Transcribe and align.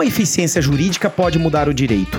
como 0.00 0.02
a 0.02 0.06
eficiência 0.06 0.62
jurídica 0.62 1.10
pode 1.10 1.38
mudar 1.38 1.68
o 1.68 1.74
direito. 1.74 2.18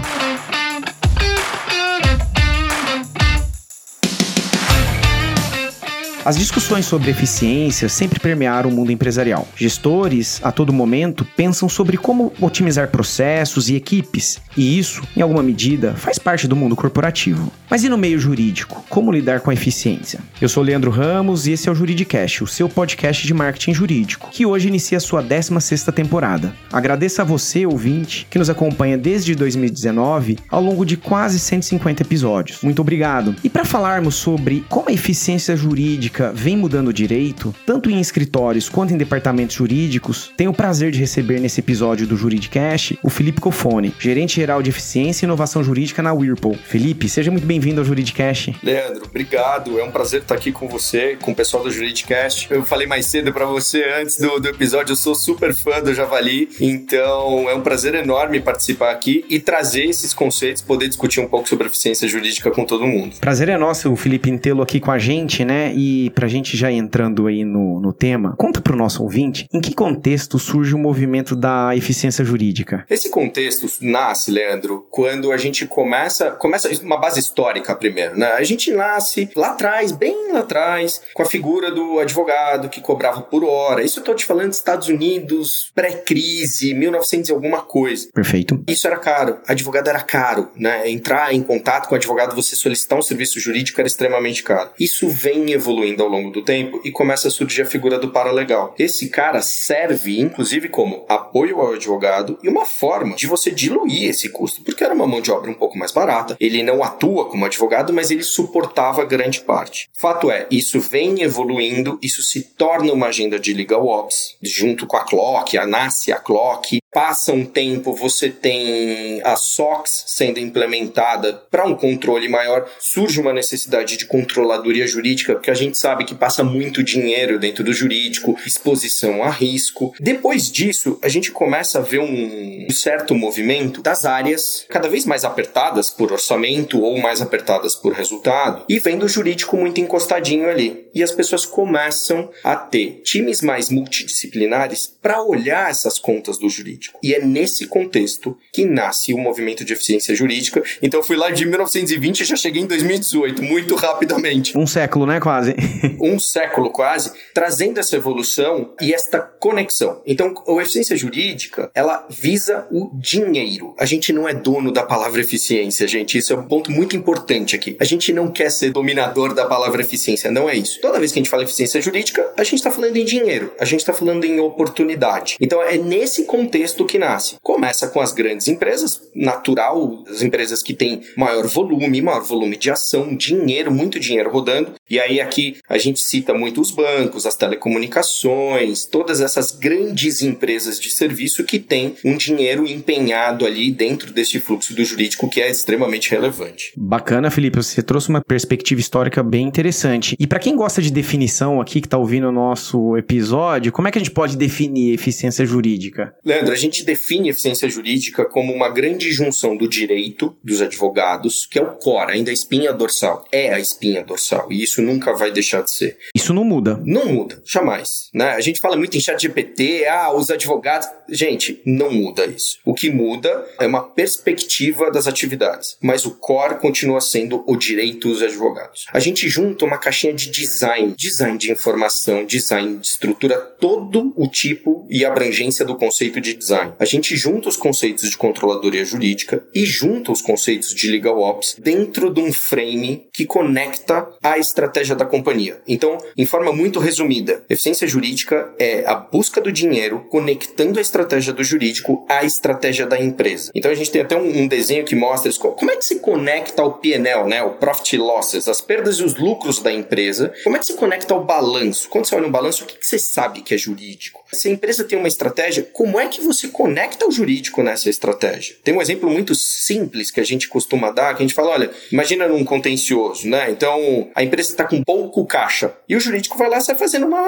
As 6.24 6.38
discussões 6.38 6.86
sobre 6.86 7.10
eficiência 7.10 7.90
sempre 7.90 8.20
permearam 8.20 8.70
o 8.70 8.72
mundo 8.72 8.92
empresarial. 8.92 9.48
Gestores, 9.56 10.40
a 10.44 10.52
todo 10.52 10.72
momento, 10.72 11.26
pensam 11.36 11.68
sobre 11.68 11.98
como 11.98 12.32
otimizar 12.40 12.90
processos 12.90 13.70
e 13.70 13.76
equipes, 13.76 14.40
e 14.56 14.78
isso, 14.78 15.02
em 15.18 15.22
alguma 15.22 15.42
medida, 15.42 15.96
faz 15.96 16.20
parte 16.20 16.48
do 16.48 16.56
mundo 16.56 16.76
corporativo. 16.76 17.52
Mas 17.68 17.84
e 17.84 17.90
no 17.90 17.98
meio 17.98 18.20
jurídico? 18.20 18.86
Como 18.88 19.12
lidar 19.12 19.40
com 19.40 19.50
a 19.50 19.54
eficiência? 19.54 20.20
Eu 20.40 20.48
sou 20.48 20.62
Leandro 20.62 20.92
Ramos 20.92 21.48
e 21.48 21.54
esse 21.54 21.68
é 21.68 21.72
o 21.72 21.76
Juridicast, 21.76 22.44
o 22.44 22.48
seu 22.48 22.70
podcast 22.70 23.26
de 23.26 23.34
marketing 23.34 23.74
jurídico, 23.74 24.30
que 24.30 24.46
hoje 24.46 24.68
inicia 24.68 25.00
sua 25.00 25.24
16ª 25.24 25.92
temporada. 25.92 26.54
Agradeço 26.72 27.20
a 27.22 27.26
você, 27.26 27.66
ouvinte, 27.66 28.28
que 28.30 28.38
nos 28.38 28.50
acompanha 28.50 28.96
desde 28.96 29.34
2019 29.34 30.38
ao 30.50 30.62
longo 30.62 30.86
de 30.86 30.98
quase 30.98 31.40
150 31.40 32.04
episódios. 32.04 32.60
Muito 32.62 32.80
obrigado. 32.80 33.36
E 33.44 33.50
para 33.50 33.66
falarmos 33.66 34.14
sobre 34.14 34.64
como 34.70 34.90
a 34.90 34.94
eficiência 34.94 35.56
jurídica 35.56 36.11
jurídica 36.12 36.32
vem 36.34 36.58
mudando 36.58 36.90
o 36.90 36.94
direito, 36.94 37.56
tanto 37.66 37.90
em 37.90 38.00
escritórios 38.00 38.68
quanto 38.68 38.94
em 38.94 38.98
departamentos 38.98 39.56
jurídicos, 39.56 40.32
tenho 40.36 40.52
o 40.52 40.54
prazer 40.54 40.92
de 40.92 41.00
receber 41.00 41.40
nesse 41.40 41.62
episódio 41.62 42.06
do 42.06 42.18
Juridicast 42.18 43.00
o 43.02 43.10
Felipe 43.10 43.40
Cofone, 43.40 43.94
gerente 43.98 44.36
geral 44.36 44.62
de 44.62 44.70
eficiência 44.70 45.26
e 45.26 45.28
inovação 45.28 45.64
jurídica 45.64 46.04
na 46.04 46.14
Whirlpool. 46.14 46.58
Felipe, 46.66 47.08
seja 47.08 47.32
muito 47.32 47.48
bem-vindo 47.48 47.80
ao 47.80 47.86
Juridicast. 47.86 48.56
Leandro, 48.62 49.04
obrigado. 49.06 49.80
É 49.80 49.84
um 49.84 49.92
prazer 49.92 50.22
estar 50.22 50.36
aqui 50.36 50.52
com 50.52 50.68
você, 50.68 51.18
com 51.22 51.32
o 51.32 51.36
pessoal 51.36 51.64
do 51.64 51.72
Juridicast. 51.72 52.48
Eu 52.52 52.64
falei 52.64 52.88
mais 52.88 53.06
cedo 53.06 53.32
para 53.32 53.46
você 53.46 53.84
antes 54.02 54.20
do, 54.20 54.40
do 54.40 54.48
episódio, 54.50 54.92
eu 54.92 54.98
sou 54.98 55.16
super 55.16 55.54
fã 55.54 55.82
do 55.82 55.94
Javali, 55.94 56.50
então 56.60 57.50
é 57.50 57.56
um 57.56 57.62
prazer 57.62 57.96
enorme 57.96 58.40
participar 58.42 58.92
aqui 58.92 59.24
e 59.30 59.40
trazer 59.40 59.86
esses 59.86 60.14
conceitos, 60.14 60.62
poder 60.62 60.88
discutir 60.88 61.22
um 61.22 61.28
pouco 61.28 61.48
sobre 61.48 61.68
eficiência 61.68 62.08
jurídica 62.08 62.52
com 62.52 62.66
todo 62.66 62.86
mundo. 62.86 63.16
Prazer 63.20 63.50
é 63.50 63.58
nosso, 63.58 63.96
Felipe, 63.96 64.30
em 64.30 64.38
tê-lo 64.38 64.62
aqui 64.62 64.80
com 64.80 64.92
a 64.92 65.00
gente, 65.00 65.46
né? 65.46 65.72
E 65.76 66.01
para 66.10 66.26
a 66.26 66.30
gente 66.30 66.58
já 66.58 66.72
entrando 66.72 67.28
aí 67.28 67.44
no, 67.44 67.80
no 67.80 67.94
tema, 67.94 68.36
conta 68.38 68.62
para 68.62 68.74
o 68.74 68.78
nosso 68.78 69.04
ouvinte 69.04 69.48
em 69.54 69.62
que 69.62 69.74
contexto 69.74 70.40
surge 70.40 70.74
o 70.74 70.78
movimento 70.78 71.36
da 71.36 71.76
eficiência 71.76 72.24
jurídica. 72.24 72.86
Esse 72.90 73.10
contexto 73.10 73.68
nasce, 73.82 74.32
Leandro, 74.32 74.88
quando 74.90 75.32
a 75.32 75.38
gente 75.38 75.66
começa, 75.66 76.32
começa 76.32 76.70
uma 76.84 76.98
base 76.98 77.20
histórica 77.20 77.76
primeiro, 77.76 78.18
né? 78.18 78.32
A 78.34 78.44
gente 78.44 78.72
nasce 78.72 79.30
lá 79.36 79.52
atrás, 79.52 79.92
bem 79.92 80.32
lá 80.32 80.40
atrás, 80.40 81.02
com 81.14 81.22
a 81.22 81.26
figura 81.26 81.72
do 81.72 82.00
advogado 82.00 82.70
que 82.70 82.82
cobrava 82.82 83.22
por 83.22 83.44
hora. 83.44 83.84
Isso 83.84 84.00
eu 84.00 84.04
tô 84.04 84.14
te 84.14 84.26
falando 84.26 84.50
dos 84.50 84.58
Estados 84.58 84.88
Unidos, 84.88 85.72
pré-crise, 85.74 86.74
1900 86.74 87.30
e 87.30 87.34
alguma 87.34 87.62
coisa. 87.62 88.10
Perfeito. 88.14 88.64
Isso 88.68 88.88
era 88.88 88.98
caro. 88.98 89.38
Advogado 89.48 89.90
era 89.90 90.02
caro, 90.02 90.50
né? 90.56 90.90
Entrar 90.90 91.34
em 91.34 91.42
contato 91.42 91.88
com 91.88 91.96
o 91.96 91.98
advogado, 91.98 92.36
você 92.36 92.56
solicitar 92.56 92.98
um 92.98 93.02
serviço 93.02 93.40
jurídico 93.40 93.80
era 93.80 93.88
extremamente 93.88 94.44
caro. 94.44 94.72
Isso 94.80 95.10
vem 95.10 95.52
evoluindo 95.52 95.91
evoluindo 95.92 96.04
ao 96.04 96.10
longo 96.10 96.32
do 96.32 96.42
tempo 96.42 96.82
e 96.84 96.92
começa 96.92 97.28
a 97.28 97.32
surgir 97.32 97.64
a 97.64 97.66
figura 97.66 98.00
do 98.00 98.10
paralegal. 98.10 98.74
Esse 98.78 99.10
cara 99.10 99.42
serve, 99.42 100.20
inclusive, 100.20 100.70
como 100.70 101.06
apoio 101.08 101.60
ao 101.60 101.74
advogado 101.74 102.38
e 102.44 102.50
uma 102.50 102.66
forma 102.66 103.16
de 103.16 103.28
você 103.28 103.52
diluir 103.52 104.10
esse 104.10 104.30
custo, 104.30 104.64
porque 104.64 104.84
era 104.84 104.94
uma 104.94 105.08
mão 105.08 105.22
de 105.22 105.32
obra 105.32 105.52
um 105.52 105.56
pouco 105.56 105.78
mais 105.78 105.92
barata. 105.92 106.38
Ele 106.40 106.64
não 106.64 106.84
atua 106.84 107.26
como 107.26 107.46
advogado, 107.46 107.94
mas 107.94 108.12
ele 108.12 108.24
suportava 108.24 109.06
grande 109.06 109.42
parte. 109.42 109.90
Fato 109.94 110.32
é, 110.32 110.48
isso 110.50 110.80
vem 110.80 111.22
evoluindo, 111.22 112.00
isso 112.02 112.22
se 112.22 112.42
torna 112.42 112.94
uma 112.94 113.08
agenda 113.08 113.40
de 113.40 113.54
legal 113.54 113.86
ops, 113.86 114.38
junto 114.42 114.88
com 114.88 114.98
a 114.98 115.04
clock, 115.04 115.58
a 115.58 115.66
nasce 115.66 116.12
a 116.12 116.18
clock, 116.18 116.81
Passa 116.94 117.32
um 117.32 117.46
tempo, 117.46 117.94
você 117.94 118.30
tem 118.30 119.22
a 119.24 119.38
SOX 119.38 120.04
sendo 120.08 120.40
implementada 120.40 121.42
para 121.50 121.66
um 121.66 121.74
controle 121.74 122.28
maior, 122.28 122.68
surge 122.80 123.22
uma 123.22 123.32
necessidade 123.32 123.96
de 123.96 124.06
controladoria 124.06 124.86
jurídica, 124.86 125.36
porque 125.36 125.50
a 125.50 125.56
gente 125.56 125.78
sabe 125.78 126.04
que 126.04 126.14
passa 126.14 126.44
muito 126.44 126.84
dinheiro 126.84 127.40
dentro 127.40 127.64
do 127.64 127.72
jurídico, 127.72 128.38
exposição 128.46 129.24
a 129.24 129.30
risco. 129.30 129.94
Depois 130.02 130.52
disso, 130.52 131.00
a 131.02 131.08
gente 131.08 131.32
começa 131.32 131.80
a 131.80 131.82
ver 131.82 132.00
um 132.00 132.70
certo 132.70 133.16
movimento 133.16 133.82
das 133.82 134.04
áreas 134.04 134.66
cada 134.68 134.90
vez 134.90 135.06
mais 135.06 135.24
apertadas 135.24 135.90
por 135.90 136.12
orçamento 136.12 136.82
ou 136.82 137.00
mais 137.00 137.22
apertadas 137.22 137.74
por 137.74 137.94
resultado, 137.94 138.66
e 138.68 138.80
vem 138.80 138.98
do 138.98 139.08
jurídico 139.08 139.56
muito 139.56 139.80
encostadinho 139.80 140.50
ali. 140.50 140.90
E 140.94 141.04
as 141.04 141.12
pessoas 141.12 141.46
começam 141.46 142.30
a 142.44 142.56
ter 142.56 143.02
times 143.04 143.42
mais 143.42 143.70
multidisciplinares 143.70 144.88
para 145.02 145.24
olhar 145.24 145.70
essas 145.70 145.98
contas 146.00 146.38
do 146.38 146.50
jurídico. 146.50 147.00
E 147.02 147.14
é 147.14 147.24
nesse 147.24 147.68
contexto 147.68 148.38
que 148.52 148.66
nasce 148.66 149.14
o 149.14 149.18
movimento 149.18 149.64
de 149.64 149.74
eficiência 149.74 150.16
jurídica. 150.16 150.62
Então 150.82 151.00
eu 151.00 151.04
fui 151.04 151.16
lá 151.16 151.30
de 151.30 151.46
1920 151.46 152.22
e 152.22 152.26
já 152.26 152.36
cheguei 152.36 152.62
em 152.62 152.68
2018, 152.68 153.42
muito 153.42 153.76
rapidamente. 153.76 154.58
Um 154.58 154.68
século, 154.68 155.06
né, 155.06 155.20
quase? 155.20 155.56
um 156.00 156.20
século 156.20 156.72
quase, 156.72 157.12
trazendo 157.34 157.80
essa 157.80 157.96
evolução 157.96 158.74
e 158.82 158.94
esta 158.94 159.20
conexão. 159.20 160.02
Então, 160.06 160.34
a 160.48 160.62
eficiência 160.62 160.96
jurídica, 160.96 161.72
ela 161.74 162.06
visa 162.10 162.68
o 162.72 162.92
dinheiro. 162.94 163.74
A 163.78 163.86
gente 163.86 164.12
não 164.12 164.28
é 164.28 164.34
dono 164.34 164.72
da 164.72 164.84
palavra 164.84 165.22
eficiência, 165.22 165.88
gente. 165.88 166.18
Isso 166.18 166.34
é 166.34 166.36
um 166.36 166.44
ponto 166.44 166.72
muito 166.72 166.96
importante 166.96 167.56
aqui. 167.56 167.76
A 167.80 167.86
gente 167.86 168.12
não 168.12 168.30
quer 168.30 168.50
ser 168.52 168.72
dominador 168.72 169.34
da 169.34 169.46
palavra 169.46 169.82
eficiência, 169.82 170.32
não 170.32 170.50
é 170.50 170.56
isso. 170.56 170.81
Toda 170.82 171.00
vez 171.00 171.12
que 171.12 171.20
a 171.20 171.22
gente 171.22 171.30
fala 171.30 171.44
eficiência 171.44 171.82
jurídica, 171.82 172.34
a 172.38 172.44
gente 172.44 172.56
está 172.56 172.72
falando 172.72 172.98
em 172.98 173.06
dinheiro, 173.06 173.54
a 173.60 173.66
gente 173.66 173.82
está 173.82 173.94
falando 173.94 174.24
em 174.26 174.40
oportunidade. 174.40 175.38
Então, 175.40 175.62
é 175.62 175.78
nesse 175.78 176.26
contexto 176.26 176.86
que 176.86 176.98
nasce. 176.98 177.36
Começa 177.42 177.88
com 177.88 178.02
as 178.02 178.14
grandes 178.14 178.48
empresas, 178.48 179.02
natural, 179.14 180.04
as 180.10 180.22
empresas 180.22 180.64
que 180.64 180.74
têm 180.74 181.02
maior 181.16 181.46
volume, 181.48 182.02
maior 182.02 182.24
volume 182.24 182.58
de 182.58 182.72
ação, 182.72 183.16
dinheiro, 183.16 183.72
muito 183.72 184.00
dinheiro 184.00 184.32
rodando. 184.32 184.74
E 184.90 185.00
aí 185.00 185.22
aqui 185.22 185.58
a 185.70 185.78
gente 185.78 186.00
cita 186.00 186.34
muito 186.34 186.62
os 186.62 186.72
bancos, 186.72 187.26
as 187.26 187.36
telecomunicações, 187.36 188.86
todas 188.86 189.22
essas 189.22 189.52
grandes 189.52 190.22
empresas 190.22 190.80
de 190.80 190.90
serviço 190.90 191.44
que 191.44 191.60
têm 191.60 191.96
um 192.04 192.18
dinheiro 192.18 192.66
empenhado 192.66 193.46
ali 193.46 193.72
dentro 193.72 194.12
desse 194.12 194.40
fluxo 194.40 194.74
do 194.74 194.84
jurídico 194.84 195.30
que 195.30 195.42
é 195.42 195.50
extremamente 195.50 196.10
relevante. 196.10 196.74
Bacana, 196.76 197.30
Felipe, 197.30 197.58
você 197.58 197.84
trouxe 197.84 198.10
uma 198.10 198.22
perspectiva 198.22 198.80
histórica 198.80 199.22
bem 199.22 199.46
interessante. 199.46 200.16
E 200.20 200.26
para 200.26 200.40
quem 200.40 200.56
gosta 200.56 200.71
de 200.80 200.92
definição 200.92 201.60
aqui 201.60 201.82
que 201.82 201.88
está 201.88 201.98
ouvindo 201.98 202.28
o 202.28 202.32
nosso 202.32 202.96
episódio, 202.96 203.72
como 203.72 203.88
é 203.88 203.92
que 203.92 203.98
a 203.98 204.02
gente 204.02 204.12
pode 204.12 204.38
definir 204.38 204.94
eficiência 204.94 205.44
jurídica? 205.44 206.14
Leandro, 206.24 206.54
a 206.54 206.58
gente 206.58 206.86
define 206.86 207.30
eficiência 207.30 207.68
jurídica 207.68 208.26
como 208.26 208.54
uma 208.54 208.70
grande 208.70 209.12
junção 209.12 209.58
do 209.58 209.68
direito 209.68 210.36
dos 210.44 210.62
advogados, 210.62 211.48
que 211.48 211.58
é 211.58 211.64
o 211.64 211.72
core, 211.78 212.12
ainda 212.12 212.30
a 212.30 212.34
espinha 212.34 212.72
dorsal. 212.72 213.26
É 213.32 213.52
a 213.52 213.60
espinha 213.60 214.04
dorsal, 214.04 214.52
e 214.52 214.62
isso 214.62 214.82
nunca 214.84 215.14
vai 215.14 215.32
deixar 215.32 215.64
de 215.64 215.72
ser. 215.72 215.98
Isso 216.14 216.34
não 216.34 216.44
muda. 216.44 216.80
Não 216.86 217.08
muda, 217.08 217.42
jamais. 217.46 218.10
Né? 218.14 218.30
A 218.32 218.42
gente 218.42 218.60
fala 218.60 218.78
muito 218.78 218.96
em 218.96 219.02
chat 219.02 219.20
GPT, 219.20 219.88
ah, 219.88 220.14
os 220.14 220.30
advogados. 220.30 220.88
Gente, 221.10 221.62
não 221.66 221.92
muda 221.92 222.26
isso. 222.26 222.60
O 222.64 222.74
que 222.74 222.92
muda 222.92 223.46
é 223.60 223.66
uma 223.66 223.82
perspectiva 223.82 224.92
das 224.92 225.08
atividades, 225.08 225.78
mas 225.82 226.06
o 226.06 226.12
core 226.12 226.60
continua 226.60 227.02
sendo 227.02 227.44
o 227.48 227.56
direito 227.56 228.10
dos 228.10 228.22
advogados. 228.22 228.86
A 228.94 229.00
gente 229.00 229.28
junta 229.30 229.66
uma 229.66 229.78
caixinha 229.78 230.14
de 230.14 230.30
design, 230.30 230.61
design 230.96 231.38
de 231.38 231.52
informação, 231.52 232.26
design 232.26 232.78
de 232.78 232.88
estrutura, 232.88 233.36
todo 233.38 234.14
o 234.16 234.28
tipo 234.28 234.88
e 234.90 235.04
abrangência 235.04 235.66
do 235.66 235.76
conceito 235.76 236.22
de 236.22 236.34
design 236.34 236.52
design. 236.52 236.74
A 236.80 236.86
gente 236.86 237.16
junta 237.16 237.50
os 237.50 237.56
conceitos 237.56 238.10
de 238.10 238.18
controladoria 238.18 238.84
jurídica 238.84 239.44
e 239.54 239.66
junta 239.66 240.12
os 240.12 240.22
conceitos 240.22 240.74
de 240.74 240.90
legal 240.90 241.20
ops 241.20 241.56
dentro 241.58 242.14
de 242.14 242.20
um 242.20 242.34
frame 242.34 243.08
que 243.14 243.26
conecta 243.26 244.08
a 244.22 244.38
estratégia 244.38 244.96
da 244.96 245.06
companhia. 245.06 245.62
Então, 245.68 245.98
em 246.18 246.26
forma 246.26 246.52
muito 246.52 246.80
resumida, 246.80 247.44
eficiência 247.50 247.88
jurídica 247.88 248.54
é 248.60 248.86
a 248.86 248.96
busca 248.96 249.40
do 249.40 249.52
dinheiro 249.52 250.06
conectando 250.10 250.80
a 250.80 250.82
estratégia 250.82 251.34
do 251.34 251.44
jurídico 251.44 252.06
à 252.10 252.26
estratégia 252.26 252.86
da 252.86 253.00
empresa. 253.00 253.52
Então, 253.56 253.72
a 253.72 253.76
gente 253.76 253.92
tem 253.92 254.02
até 254.02 254.18
um, 254.18 254.42
um 254.42 254.48
desenho 254.48 254.84
que 254.84 254.96
mostra 254.96 255.30
isso, 255.30 255.40
como 255.40 255.72
é 255.72 255.76
que 255.76 255.86
se 255.86 256.00
conecta 256.00 256.62
ao 256.62 256.74
PNL, 256.74 257.28
né, 257.28 257.42
o 257.44 257.52
profit 257.52 257.98
losses, 257.98 258.48
as 258.48 258.62
perdas 258.62 258.98
e 258.98 259.04
os 259.04 259.16
lucros 259.16 259.60
da 259.60 259.72
empresa, 259.72 260.34
como 260.52 260.58
é 260.58 260.60
que 260.60 260.66
se 260.66 260.76
conecta 260.76 261.14
ao 261.14 261.24
balanço? 261.24 261.88
Quando 261.88 262.06
você 262.06 262.14
olha 262.14 262.28
um 262.28 262.32
balanço, 262.32 262.66
o 262.66 262.68
que, 262.68 262.78
que 262.78 262.86
você 262.86 263.00
sabe 263.00 263.42
que 263.42 263.54
é 263.56 263.58
jurídico? 263.58 264.21
Se 264.34 264.48
a 264.48 264.52
empresa 264.52 264.84
tem 264.84 264.98
uma 264.98 265.08
estratégia, 265.08 265.64
como 265.74 266.00
é 266.00 266.08
que 266.08 266.22
você 266.22 266.48
conecta 266.48 267.06
ao 267.06 267.12
jurídico 267.12 267.62
nessa 267.64 267.90
estratégia. 267.90 268.56
Tem 268.64 268.74
um 268.74 268.82
exemplo 268.82 269.10
muito 269.10 269.36
simples 269.36 270.12
que 270.12 270.20
a 270.20 270.24
gente 270.24 270.48
costuma 270.48 270.92
dar, 270.92 271.16
que 271.16 271.24
a 271.24 271.26
gente 271.26 271.34
fala, 271.34 271.52
olha, 271.52 271.72
imagina 271.92 272.28
num 272.28 272.44
contencioso, 272.44 273.28
né? 273.28 273.50
Então, 273.50 274.10
a 274.16 274.24
empresa 274.24 274.50
está 274.50 274.64
com 274.64 274.84
pouco 274.84 275.26
caixa 275.26 275.74
e 275.88 275.96
o 275.96 276.00
jurídico 276.00 276.38
vai 276.38 276.50
lá 276.50 276.58
e 276.58 276.62
sai 276.62 276.76
fazendo 276.76 277.06
uma 277.06 277.22